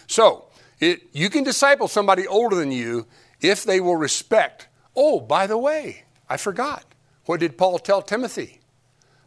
So, 0.07 0.47
it, 0.81 1.03
you 1.13 1.31
can 1.31 1.45
disciple 1.45 1.87
somebody 1.87 2.27
older 2.27 2.57
than 2.57 2.73
you 2.73 3.07
if 3.41 3.65
they 3.65 3.81
will 3.81 3.97
respect. 3.97 4.69
Oh, 4.97 5.21
by 5.21 5.47
the 5.47 5.59
way, 5.59 6.05
I 6.29 6.37
forgot. 6.37 6.85
What 7.27 7.41
did 7.41 7.57
Paul 7.57 7.79
tell 7.79 8.03
Timothy? 8.03 8.61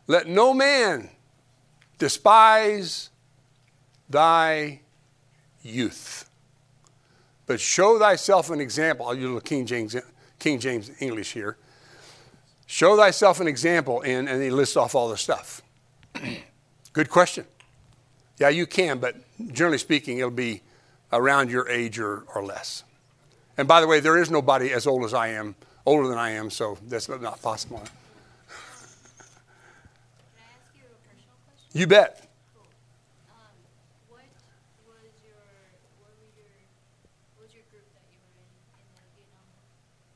Let 0.07 0.27
no 0.27 0.53
man 0.53 1.09
despise 1.97 3.09
thy 4.09 4.81
youth, 5.65 6.29
but 7.45 7.59
show 7.59 7.99
thyself 7.99 8.49
an 8.49 8.61
example. 8.61 9.07
I'll 9.07 9.15
use 9.15 9.41
King 9.43 9.65
James, 9.65 9.95
King 10.39 10.59
James 10.59 10.91
English 10.99 11.33
here. 11.33 11.57
Show 12.67 12.97
thyself 12.97 13.39
an 13.39 13.47
example 13.47 14.01
in, 14.01 14.27
and 14.27 14.41
he 14.41 14.49
lists 14.49 14.75
off 14.77 14.95
all 14.95 15.09
the 15.09 15.17
stuff. 15.17 15.61
Good 16.93 17.09
question. 17.09 17.45
Yeah, 18.37 18.49
you 18.49 18.65
can, 18.65 18.99
but 18.99 19.15
generally 19.53 19.77
speaking, 19.77 20.17
it'll 20.17 20.31
be 20.31 20.61
around 21.11 21.49
your 21.49 21.69
age 21.69 21.99
or, 21.99 22.23
or 22.33 22.43
less. 22.43 22.83
And 23.57 23.67
by 23.67 23.79
the 23.81 23.87
way, 23.87 23.99
there 23.99 24.17
is 24.17 24.29
nobody 24.29 24.71
as 24.73 24.85
old 24.85 25.05
as 25.05 25.13
I 25.13 25.29
am, 25.29 25.55
older 25.85 26.07
than 26.07 26.17
I 26.17 26.31
am, 26.31 26.49
so 26.49 26.77
that's 26.87 27.07
not 27.07 27.41
possible. 27.41 27.77
Can 27.79 27.87
I 30.35 30.43
ask 30.51 30.75
you 30.75 30.83
a 30.83 30.99
personal 31.07 31.35
question? 31.45 31.79
You 31.79 31.87
bet. 31.87 32.27
Cool. 32.53 32.67
Um, 33.31 33.39
what 34.09 34.23
was 34.99 35.15
your 35.23 35.39
what 36.03 36.11
were 36.19 36.27
your 36.35 36.51
what 37.35 37.47
was 37.47 37.55
your 37.55 37.63
group 37.71 37.87
that 37.95 38.03
you 38.11 38.19
were 38.19 38.35
in 38.35 38.51
in 38.75 38.87
the 38.91 39.07
Vietnam 39.15 39.47
War? 39.55 39.63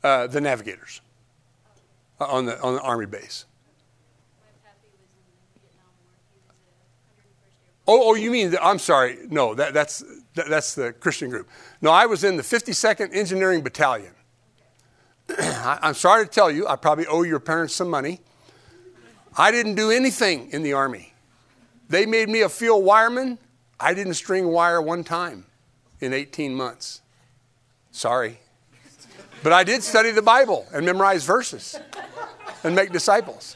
Uh, 0.02 0.28
the 0.28 0.40
navigators 0.40 1.02
uh, 2.22 2.26
on, 2.26 2.46
the, 2.46 2.62
on 2.62 2.76
the 2.76 2.82
Army 2.82 3.06
base. 3.06 3.46
My 4.40 4.46
pappy 4.64 4.88
was 4.98 5.10
in 5.12 5.24
the 5.54 5.60
Vietnam 5.60 5.92
War. 6.00 6.12
He 6.24 6.40
was 6.40 6.46
a 6.48 6.54
101st 7.12 7.44
Airborne. 7.86 8.06
Oh, 8.06 8.12
oh, 8.12 8.16
you 8.16 8.32
mean, 8.32 8.52
the, 8.52 8.64
I'm 8.64 8.80
sorry. 8.80 9.18
No, 9.30 9.54
that, 9.56 9.74
that's, 9.74 10.04
that, 10.36 10.48
that's 10.48 10.74
the 10.76 10.94
Christian 10.94 11.30
group. 11.30 11.50
No, 11.82 11.92
I 11.92 12.06
was 12.06 12.24
in 12.24 12.38
the 12.38 12.44
52nd 12.44 13.14
Engineering 13.14 13.62
Battalion. 13.62 14.14
I, 15.38 15.80
I'm 15.82 15.96
sorry 15.96 16.26
to 16.26 16.32
tell 16.32 16.50
you, 16.50 16.66
I 16.66 16.78
probably 16.78 17.06
owe 17.08 17.24
your 17.24 17.42
parents 17.42 17.76
some 17.76 17.90
money. 17.90 18.22
I 19.38 19.52
didn't 19.52 19.76
do 19.76 19.92
anything 19.92 20.50
in 20.52 20.64
the 20.64 20.74
Army. 20.74 21.14
They 21.90 22.06
made 22.06 22.30
me 22.30 22.42
a 22.42 22.50
field 22.50 22.86
wireman. 22.86 23.38
I 23.80 23.94
didn't 23.94 24.14
string 24.14 24.48
wire 24.48 24.82
one 24.82 25.04
time 25.04 25.46
in 26.00 26.14
18 26.14 26.54
months. 26.54 27.02
Sorry. 27.92 28.40
But 29.42 29.54
I 29.54 29.64
did 29.64 29.84
study 29.84 30.12
the 30.12 30.22
Bible 30.22 30.68
and 30.74 30.86
memorize 30.86 31.24
verses 31.26 31.80
and 32.64 32.76
make 32.76 32.92
disciples. 32.92 33.56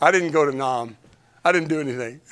I 0.00 0.10
didn't 0.10 0.32
go 0.32 0.44
to 0.44 0.54
Nam. 0.54 0.96
I 1.44 1.52
didn't 1.52 1.68
do 1.68 1.80
anything. 1.80 2.20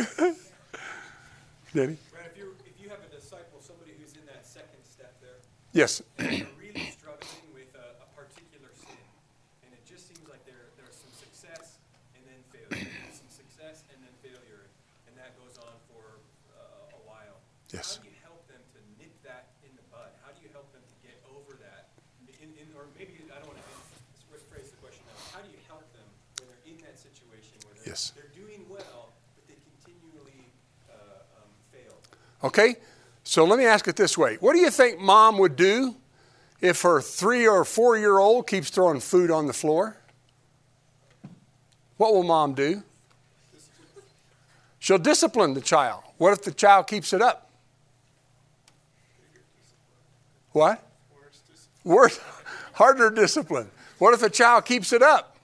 Did 1.72 1.96
he? 1.96 1.96
Brad, 2.12 2.28
if 2.28 2.36
you 2.36 2.52
if 2.68 2.76
you 2.76 2.88
have 2.92 3.00
a 3.00 3.08
disciple, 3.08 3.64
somebody 3.64 3.92
who's 3.96 4.12
in 4.12 4.24
that 4.28 4.44
second 4.44 4.84
step 4.84 5.16
there, 5.24 5.40
Yes. 5.72 6.02
they're 6.20 6.44
really 6.60 6.92
struggling 6.92 7.48
with 7.56 7.72
a, 7.72 7.96
a 8.04 8.08
particular 8.12 8.68
sin, 8.76 9.00
and 9.64 9.72
it 9.72 9.80
just 9.88 10.04
seems 10.04 10.20
like 10.28 10.44
there 10.44 10.68
there's 10.76 10.96
some 11.00 11.12
success 11.16 11.80
and 12.12 12.20
then 12.28 12.40
failure, 12.52 12.92
some 13.16 13.32
success 13.32 13.88
and 13.88 14.04
then 14.04 14.12
failure, 14.20 14.68
and 15.08 15.16
that 15.16 15.32
goes 15.40 15.56
on 15.64 15.72
for 15.88 16.20
uh, 16.52 16.96
a 16.98 17.00
while. 17.08 17.40
Yes. 17.72 17.96
How 17.96 18.04
do 18.04 18.12
you 18.12 18.20
help 18.20 18.44
them 18.52 18.60
to 18.76 18.80
nip 19.00 19.16
that 19.24 19.48
in 19.64 19.72
the 19.80 19.84
bud? 19.88 20.12
How 20.20 20.36
do 20.36 20.44
you 20.44 20.52
help 20.52 20.68
them 20.76 20.84
to 20.84 20.96
get 21.00 21.16
over 21.32 21.56
that? 21.64 21.88
In, 22.42 22.48
in, 22.58 22.66
or 22.76 22.84
maybe 22.98 23.12
I 23.30 23.38
don't 23.38 23.46
want 23.46 23.58
to 23.58 24.38
phrase 24.50 24.68
the 24.70 24.76
question 24.78 25.04
now. 25.06 25.38
How 25.38 25.40
do 25.40 25.48
you 25.48 25.58
help 25.68 25.86
them 25.94 26.02
when 26.38 26.48
they're 26.50 26.74
in 26.74 26.78
that 26.82 26.98
situation 26.98 27.54
where 27.64 27.74
they're, 27.78 27.94
Yes. 27.94 28.12
they're 28.16 28.34
doing 28.34 28.66
well, 28.68 29.12
but 29.36 29.46
they 29.46 29.54
continually 29.62 30.50
uh, 30.90 31.38
um, 31.38 31.48
fail? 31.70 31.94
Okay? 32.42 32.76
So 33.22 33.44
let 33.44 33.58
me 33.58 33.64
ask 33.64 33.86
it 33.86 33.94
this 33.94 34.18
way 34.18 34.36
What 34.40 34.54
do 34.54 34.58
you 34.58 34.70
think 34.70 34.98
mom 34.98 35.38
would 35.38 35.54
do 35.54 35.94
if 36.60 36.82
her 36.82 37.00
three 37.00 37.46
or 37.46 37.64
four 37.64 37.96
year 37.96 38.18
old 38.18 38.48
keeps 38.48 38.70
throwing 38.70 38.98
food 38.98 39.30
on 39.30 39.46
the 39.46 39.52
floor? 39.52 39.96
What 41.96 42.12
will 42.12 42.24
mom 42.24 42.54
do? 42.54 42.82
She'll 44.80 44.98
discipline 44.98 45.54
the 45.54 45.60
child. 45.60 46.02
What 46.18 46.32
if 46.32 46.42
the 46.42 46.50
child 46.50 46.88
keeps 46.88 47.12
it 47.12 47.22
up? 47.22 47.48
What? 50.50 50.84
Worse, 51.84 52.18
harder 52.74 53.10
discipline. 53.10 53.70
What 53.98 54.14
if 54.14 54.22
a 54.22 54.30
child 54.30 54.64
keeps 54.64 54.92
it 54.92 55.02
up? 55.02 55.36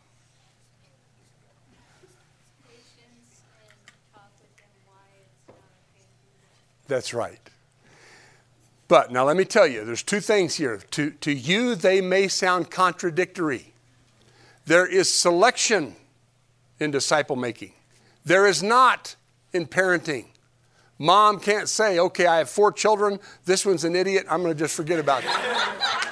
That's 6.86 7.12
right. 7.12 7.38
But 8.88 9.12
now 9.12 9.24
let 9.24 9.36
me 9.36 9.44
tell 9.44 9.66
you, 9.66 9.84
there's 9.84 10.02
two 10.02 10.20
things 10.20 10.54
here. 10.54 10.78
To, 10.92 11.10
to 11.10 11.30
you, 11.30 11.74
they 11.74 12.00
may 12.00 12.26
sound 12.28 12.70
contradictory. 12.70 13.74
There 14.64 14.86
is 14.86 15.12
selection 15.12 15.94
in 16.80 16.90
disciple 16.90 17.36
making, 17.36 17.72
there 18.24 18.46
is 18.46 18.62
not 18.62 19.16
in 19.52 19.66
parenting. 19.66 20.26
Mom 21.00 21.38
can't 21.38 21.68
say, 21.68 22.00
okay, 22.00 22.26
I 22.26 22.38
have 22.38 22.50
four 22.50 22.72
children. 22.72 23.20
This 23.44 23.64
one's 23.64 23.84
an 23.84 23.94
idiot. 23.94 24.26
I'm 24.28 24.42
going 24.42 24.52
to 24.52 24.58
just 24.58 24.74
forget 24.74 24.98
about 24.98 25.22
it. 25.22 25.30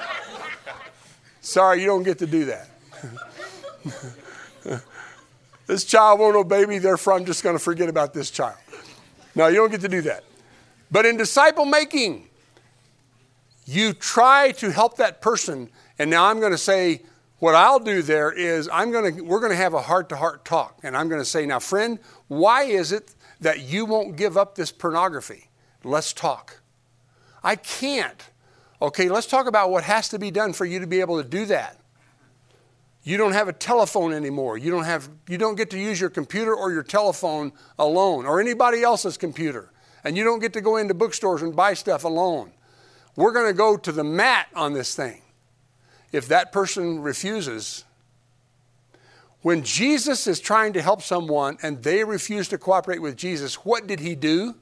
Sorry, 1.47 1.79
you 1.79 1.87
don't 1.87 2.03
get 2.03 2.17
to 2.19 2.27
do 2.27 2.43
that. 2.45 2.69
this 5.65 5.85
child 5.85 6.19
won't 6.19 6.35
obey 6.35 6.65
me, 6.65 6.77
therefore 6.77 7.13
I'm 7.13 7.23
just 7.23 7.41
going 7.41 7.55
to 7.55 7.63
forget 7.63 7.87
about 7.87 8.13
this 8.13 8.29
child. 8.29 8.57
No, 9.33 9.47
you 9.47 9.55
don't 9.55 9.71
get 9.71 9.79
to 9.79 9.87
do 9.87 10.01
that. 10.01 10.25
But 10.91 11.05
in 11.05 11.15
disciple 11.15 11.63
making, 11.63 12.27
You 13.65 13.93
try 13.93 14.51
to 14.57 14.71
help 14.71 14.97
that 14.97 15.21
person, 15.21 15.69
and 15.97 16.09
now 16.09 16.25
I'm 16.25 16.41
going 16.41 16.51
to 16.51 16.57
say, 16.57 17.03
what 17.39 17.55
I'll 17.55 17.79
do 17.79 18.01
there 18.01 18.29
is 18.29 18.69
I'm 18.71 18.91
going 18.91 19.15
to 19.15 19.21
we're 19.21 19.39
going 19.39 19.51
to 19.51 19.57
have 19.57 19.73
a 19.73 19.81
heart-to-heart 19.81 20.43
talk, 20.43 20.79
and 20.83 20.97
I'm 20.97 21.07
going 21.07 21.21
to 21.21 21.25
say, 21.25 21.45
now, 21.45 21.59
friend, 21.59 21.99
why 22.27 22.63
is 22.63 22.91
it 22.91 23.15
that 23.39 23.61
you 23.61 23.85
won't 23.85 24.17
give 24.17 24.35
up 24.37 24.55
this 24.55 24.71
pornography? 24.71 25.47
Let's 25.85 26.11
talk. 26.11 26.59
I 27.41 27.55
can't. 27.55 28.29
Okay, 28.81 29.09
let's 29.09 29.27
talk 29.27 29.47
about 29.47 29.71
what 29.71 29.83
has 29.83 30.09
to 30.09 30.19
be 30.19 30.31
done 30.31 30.53
for 30.53 30.65
you 30.65 30.79
to 30.79 30.87
be 30.87 30.99
able 30.99 31.21
to 31.21 31.27
do 31.27 31.45
that. 31.47 31.79
You 33.03 33.17
don't 33.17 33.31
have 33.31 33.47
a 33.47 33.53
telephone 33.53 34.13
anymore. 34.13 34.57
You 34.57 34.69
don't 34.69 34.83
have 34.83 35.09
you 35.27 35.37
don't 35.37 35.55
get 35.55 35.69
to 35.71 35.79
use 35.79 35.99
your 35.99 36.09
computer 36.09 36.53
or 36.53 36.71
your 36.71 36.83
telephone 36.83 37.53
alone 37.79 38.25
or 38.25 38.39
anybody 38.39 38.83
else's 38.83 39.17
computer. 39.17 39.71
And 40.03 40.15
you 40.15 40.23
don't 40.23 40.39
get 40.39 40.53
to 40.53 40.61
go 40.61 40.77
into 40.77 40.93
bookstores 40.93 41.41
and 41.41 41.55
buy 41.55 41.73
stuff 41.73 42.03
alone. 42.03 42.51
We're 43.15 43.31
going 43.31 43.47
to 43.47 43.53
go 43.53 43.77
to 43.77 43.91
the 43.91 44.03
mat 44.03 44.47
on 44.55 44.73
this 44.73 44.95
thing. 44.95 45.21
If 46.11 46.27
that 46.27 46.51
person 46.51 47.01
refuses, 47.01 47.83
when 49.41 49.63
Jesus 49.63 50.27
is 50.27 50.39
trying 50.39 50.73
to 50.73 50.81
help 50.81 51.01
someone 51.01 51.57
and 51.61 51.81
they 51.83 52.03
refuse 52.03 52.47
to 52.49 52.57
cooperate 52.57 53.01
with 53.01 53.15
Jesus, 53.15 53.65
what 53.65 53.87
did 53.87 53.99
he 53.99 54.15
do? 54.15 54.55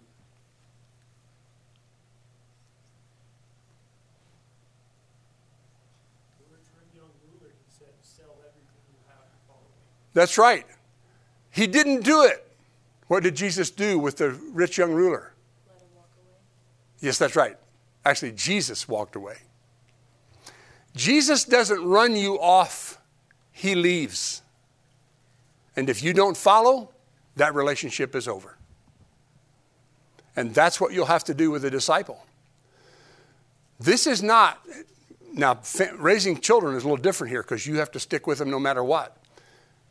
The 6.37 6.45
rich 6.51 6.67
young 6.93 7.09
ruler, 7.27 7.51
he 7.51 7.65
said, 7.67 7.93
sell 8.01 8.37
everything 8.39 8.81
you 8.87 8.97
have 9.07 9.25
and 9.25 9.39
follow 9.47 9.67
me. 9.67 9.81
That's 10.15 10.39
right. 10.39 10.65
He 11.51 11.67
didn't 11.67 12.03
do 12.03 12.23
it. 12.23 12.41
What 13.07 13.21
did 13.21 13.35
Jesus 13.35 13.69
do 13.69 13.99
with 13.99 14.17
the 14.17 14.31
rich 14.31 14.79
young 14.79 14.93
ruler? 14.93 15.33
Let 15.67 15.81
him 15.81 15.87
walk 15.93 16.07
away. 16.17 16.37
Yes, 17.01 17.19
that's 17.19 17.35
right. 17.35 17.57
Actually, 18.03 18.31
Jesus 18.31 18.87
walked 18.87 19.15
away. 19.15 19.37
Jesus 20.95 21.43
doesn't 21.43 21.83
run 21.83 22.15
you 22.15 22.39
off, 22.39 22.97
he 23.51 23.75
leaves. 23.75 24.41
And 25.75 25.89
if 25.89 26.01
you 26.01 26.13
don't 26.13 26.37
follow, 26.37 26.91
that 27.35 27.53
relationship 27.53 28.15
is 28.15 28.27
over. 28.27 28.57
And 30.37 30.53
that's 30.53 30.79
what 30.79 30.93
you'll 30.93 31.05
have 31.07 31.25
to 31.25 31.33
do 31.33 31.51
with 31.51 31.65
a 31.65 31.69
disciple. 31.69 32.25
This 33.81 34.07
is 34.07 34.23
not, 34.23 34.65
now, 35.33 35.59
raising 35.97 36.39
children 36.39 36.75
is 36.77 36.83
a 36.83 36.87
little 36.87 37.03
different 37.03 37.31
here 37.31 37.43
because 37.43 37.67
you 37.67 37.75
have 37.79 37.91
to 37.91 37.99
stick 37.99 38.25
with 38.25 38.37
them 38.37 38.49
no 38.49 38.59
matter 38.59 38.83
what. 38.83 39.14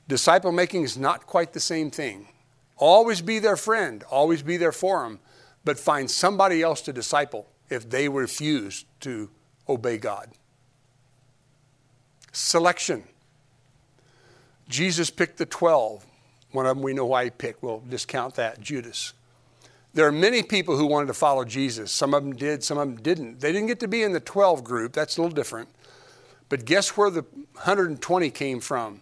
Disciple 0.08 0.52
making 0.52 0.82
is 0.82 0.98
not 0.98 1.26
quite 1.26 1.52
the 1.52 1.60
same 1.60 1.90
thing. 1.90 2.28
Always 2.76 3.20
be 3.20 3.38
their 3.38 3.56
friend, 3.56 4.02
always 4.10 4.42
be 4.42 4.56
there 4.56 4.72
for 4.72 5.02
them, 5.02 5.20
but 5.64 5.78
find 5.78 6.10
somebody 6.10 6.62
else 6.62 6.80
to 6.82 6.92
disciple 6.92 7.46
if 7.70 7.88
they 7.88 8.08
refuse 8.08 8.84
to 9.00 9.30
obey 9.68 9.96
God. 9.96 10.30
Selection. 12.32 13.04
Jesus 14.68 15.10
picked 15.10 15.38
the 15.38 15.46
12. 15.46 16.04
One 16.52 16.66
of 16.66 16.76
them 16.76 16.82
we 16.82 16.92
know 16.92 17.06
why 17.06 17.24
he 17.24 17.30
picked. 17.30 17.62
We'll 17.62 17.80
discount 17.80 18.34
that 18.34 18.60
Judas. 18.60 19.12
There 19.94 20.06
are 20.06 20.12
many 20.12 20.42
people 20.42 20.76
who 20.76 20.86
wanted 20.86 21.06
to 21.06 21.14
follow 21.14 21.44
Jesus. 21.44 21.92
Some 21.92 22.14
of 22.14 22.24
them 22.24 22.34
did, 22.34 22.64
some 22.64 22.78
of 22.78 22.88
them 22.88 22.96
didn't. 22.96 23.40
They 23.40 23.52
didn't 23.52 23.68
get 23.68 23.80
to 23.80 23.88
be 23.88 24.02
in 24.02 24.12
the 24.12 24.20
12 24.20 24.64
group. 24.64 24.92
That's 24.92 25.16
a 25.16 25.22
little 25.22 25.34
different. 25.34 25.68
But 26.48 26.64
guess 26.64 26.96
where 26.96 27.10
the 27.10 27.22
120 27.22 28.30
came 28.30 28.60
from? 28.60 29.00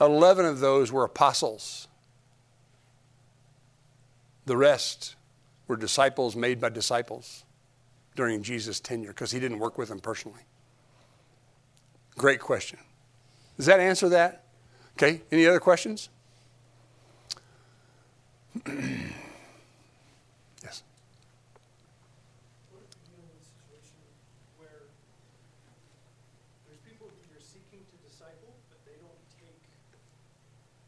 11 0.00 0.44
of 0.44 0.60
those 0.60 0.92
were 0.92 1.04
apostles. 1.04 1.88
The 4.44 4.56
rest 4.56 5.16
were 5.66 5.76
disciples 5.76 6.36
made 6.36 6.60
by 6.60 6.68
disciples 6.68 7.44
during 8.14 8.42
Jesus' 8.42 8.80
tenure 8.80 9.08
because 9.08 9.32
he 9.32 9.40
didn't 9.40 9.58
work 9.58 9.78
with 9.78 9.88
them 9.88 10.00
personally. 10.00 10.42
Great 12.16 12.40
question. 12.40 12.78
Does 13.56 13.66
that 13.66 13.80
answer 13.80 14.08
that? 14.10 14.44
Okay, 14.96 15.20
any 15.30 15.46
other 15.46 15.60
questions? 15.60 16.08
yes. 18.64 18.72
What 22.72 22.80
if 22.80 22.88
you 22.96 23.04
deal 23.04 23.20
in 23.20 23.36
a 23.36 23.44
situation 23.44 24.00
where 24.56 24.88
there's 26.64 26.80
people 26.88 27.12
who 27.12 27.20
you're 27.28 27.44
seeking 27.44 27.84
to 27.84 27.96
disciple, 28.00 28.56
but 28.72 28.80
they 28.88 28.96
don't 28.96 29.20
take 29.36 29.60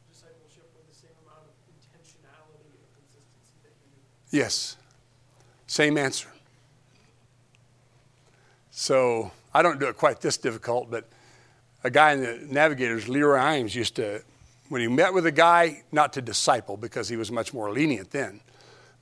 discipleship 0.09 0.73
with 0.73 0.89
the 0.89 0.97
same 0.97 1.13
amount 1.29 1.45
of 1.45 1.53
intentionality 1.69 2.73
or 2.73 2.89
consistency 2.97 3.61
that 3.69 3.77
you 3.85 3.93
do? 3.93 4.01
Yes. 4.31 4.77
Same 5.67 5.99
answer. 5.99 6.29
So 8.71 9.33
I 9.53 9.63
don't 9.63 9.81
do 9.81 9.87
it 9.87 9.97
quite 9.97 10.21
this 10.21 10.37
difficult, 10.37 10.91
but 10.91 11.09
a 11.85 11.91
guy 11.91 12.13
in 12.13 12.21
the 12.21 12.39
Navigators, 12.49 13.09
Leroy 13.09 13.39
Eims, 13.39 13.75
used 13.75 13.97
to, 13.97 14.23
when 14.69 14.81
he 14.81 14.89
met 14.89 15.13
with 15.13 15.27
a 15.27 15.33
guy, 15.33 15.83
not 15.93 16.13
to 16.15 16.23
disciple 16.23 16.77
because 16.77 17.09
he 17.09 17.17
was 17.17 17.33
much 17.33 17.53
more 17.53 17.71
lenient 17.73 18.11
then, 18.11 18.41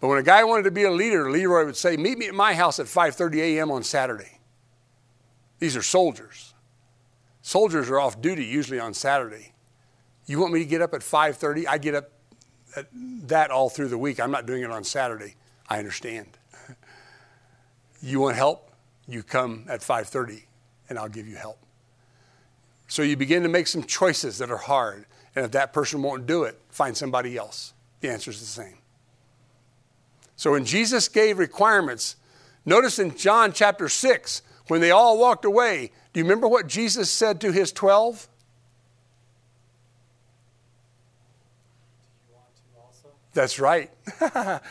but 0.00 0.08
when 0.08 0.18
a 0.18 0.22
guy 0.22 0.44
wanted 0.44 0.64
to 0.64 0.70
be 0.70 0.84
a 0.84 0.90
leader, 0.90 1.30
Leroy 1.30 1.64
would 1.64 1.76
say, 1.76 1.96
"Meet 1.96 2.18
me 2.18 2.28
at 2.28 2.34
my 2.34 2.54
house 2.54 2.78
at 2.78 2.86
5:30 2.86 3.40
a.m. 3.40 3.70
on 3.70 3.82
Saturday." 3.82 4.40
These 5.58 5.76
are 5.76 5.82
soldiers. 5.82 6.54
Soldiers 7.40 7.88
are 7.88 7.98
off 7.98 8.20
duty 8.20 8.44
usually 8.44 8.78
on 8.78 8.92
Saturday. 8.92 9.52
You 10.26 10.38
want 10.40 10.52
me 10.52 10.58
to 10.58 10.66
get 10.66 10.82
up 10.82 10.92
at 10.92 11.02
5:30? 11.02 11.66
I 11.66 11.78
get 11.78 11.94
up 11.94 12.10
that 12.92 13.50
all 13.50 13.68
through 13.68 13.88
the 13.88 13.98
week. 13.98 14.20
I'm 14.20 14.30
not 14.30 14.46
doing 14.46 14.62
it 14.62 14.70
on 14.70 14.84
Saturday. 14.84 15.34
I 15.68 15.78
understand. 15.78 16.26
You 18.02 18.20
want 18.20 18.36
help? 18.36 18.70
You 19.08 19.22
come 19.22 19.66
at 19.68 19.80
5:30 19.80 20.44
and 20.88 20.98
I'll 20.98 21.08
give 21.08 21.26
you 21.26 21.36
help. 21.36 21.58
So 22.88 23.02
you 23.02 23.16
begin 23.16 23.42
to 23.42 23.48
make 23.48 23.66
some 23.66 23.82
choices 23.82 24.38
that 24.38 24.50
are 24.50 24.56
hard. 24.56 25.06
And 25.34 25.44
if 25.44 25.50
that 25.52 25.72
person 25.72 26.02
won't 26.02 26.26
do 26.26 26.44
it, 26.44 26.60
find 26.70 26.96
somebody 26.96 27.36
else. 27.36 27.74
The 28.00 28.08
answer 28.10 28.30
is 28.30 28.40
the 28.40 28.46
same. 28.46 28.78
So 30.36 30.52
when 30.52 30.64
Jesus 30.64 31.08
gave 31.08 31.38
requirements, 31.38 32.16
notice 32.64 32.98
in 32.98 33.16
John 33.16 33.52
chapter 33.52 33.88
6, 33.88 34.42
when 34.68 34.80
they 34.80 34.90
all 34.90 35.18
walked 35.18 35.44
away, 35.44 35.92
do 36.12 36.20
you 36.20 36.24
remember 36.24 36.46
what 36.48 36.66
Jesus 36.66 37.10
said 37.10 37.40
to 37.40 37.52
his 37.52 37.72
12? 37.72 38.28
You 42.28 42.34
want 42.34 42.46
to 42.54 42.62
also? 42.80 43.14
That's 43.36 43.60
right. 43.60 43.90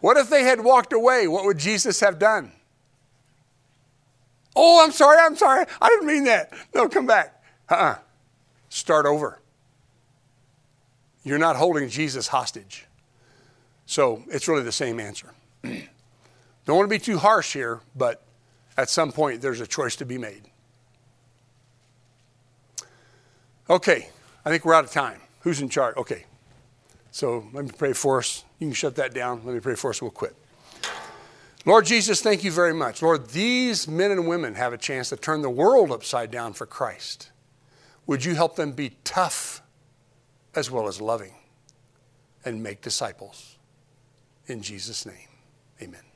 what 0.00 0.16
if 0.16 0.30
they 0.30 0.44
had 0.44 0.60
walked 0.60 0.92
away? 0.92 1.26
What 1.26 1.44
would 1.44 1.58
Jesus 1.58 1.98
have 1.98 2.20
done? 2.20 2.52
Oh, 4.54 4.84
I'm 4.84 4.92
sorry, 4.92 5.18
I'm 5.20 5.36
sorry. 5.36 5.66
I 5.82 5.88
didn't 5.88 6.06
mean 6.06 6.24
that. 6.24 6.52
No, 6.72 6.88
come 6.88 7.06
back. 7.06 7.42
Uh 7.68 7.74
uh 7.74 7.96
Start 8.68 9.04
over. 9.04 9.40
You're 11.24 11.38
not 11.38 11.56
holding 11.56 11.88
Jesus 11.88 12.28
hostage. 12.28 12.86
So 13.84 14.22
it's 14.28 14.46
really 14.46 14.62
the 14.62 14.72
same 14.72 15.00
answer. 15.00 15.32
Don't 15.64 16.76
want 16.76 16.88
to 16.88 16.94
be 16.94 17.00
too 17.00 17.18
harsh 17.18 17.52
here, 17.52 17.80
but 17.96 18.22
at 18.76 18.88
some 18.88 19.10
point 19.10 19.42
there's 19.42 19.60
a 19.60 19.66
choice 19.66 19.96
to 19.96 20.04
be 20.04 20.18
made. 20.18 20.42
Okay, 23.68 24.10
I 24.44 24.50
think 24.50 24.64
we're 24.64 24.74
out 24.74 24.84
of 24.84 24.92
time. 24.92 25.20
Who's 25.40 25.60
in 25.60 25.68
charge? 25.68 25.96
Okay. 25.96 26.26
So 27.14 27.46
let 27.52 27.64
me 27.64 27.70
pray 27.70 27.92
for 27.92 28.18
us. 28.18 28.44
You 28.58 28.66
can 28.66 28.74
shut 28.74 28.96
that 28.96 29.14
down. 29.14 29.42
Let 29.44 29.54
me 29.54 29.60
pray 29.60 29.76
for 29.76 29.90
us. 29.90 30.02
We'll 30.02 30.10
quit. 30.10 30.34
Lord 31.64 31.86
Jesus, 31.86 32.20
thank 32.20 32.42
you 32.42 32.50
very 32.50 32.74
much. 32.74 33.02
Lord, 33.02 33.28
these 33.28 33.86
men 33.86 34.10
and 34.10 34.26
women 34.26 34.56
have 34.56 34.72
a 34.72 34.76
chance 34.76 35.10
to 35.10 35.16
turn 35.16 35.40
the 35.40 35.48
world 35.48 35.92
upside 35.92 36.32
down 36.32 36.54
for 36.54 36.66
Christ. 36.66 37.30
Would 38.08 38.24
you 38.24 38.34
help 38.34 38.56
them 38.56 38.72
be 38.72 38.96
tough 39.04 39.62
as 40.56 40.72
well 40.72 40.88
as 40.88 41.00
loving 41.00 41.34
and 42.44 42.64
make 42.64 42.82
disciples? 42.82 43.58
In 44.48 44.60
Jesus' 44.60 45.06
name, 45.06 45.28
amen. 45.80 46.13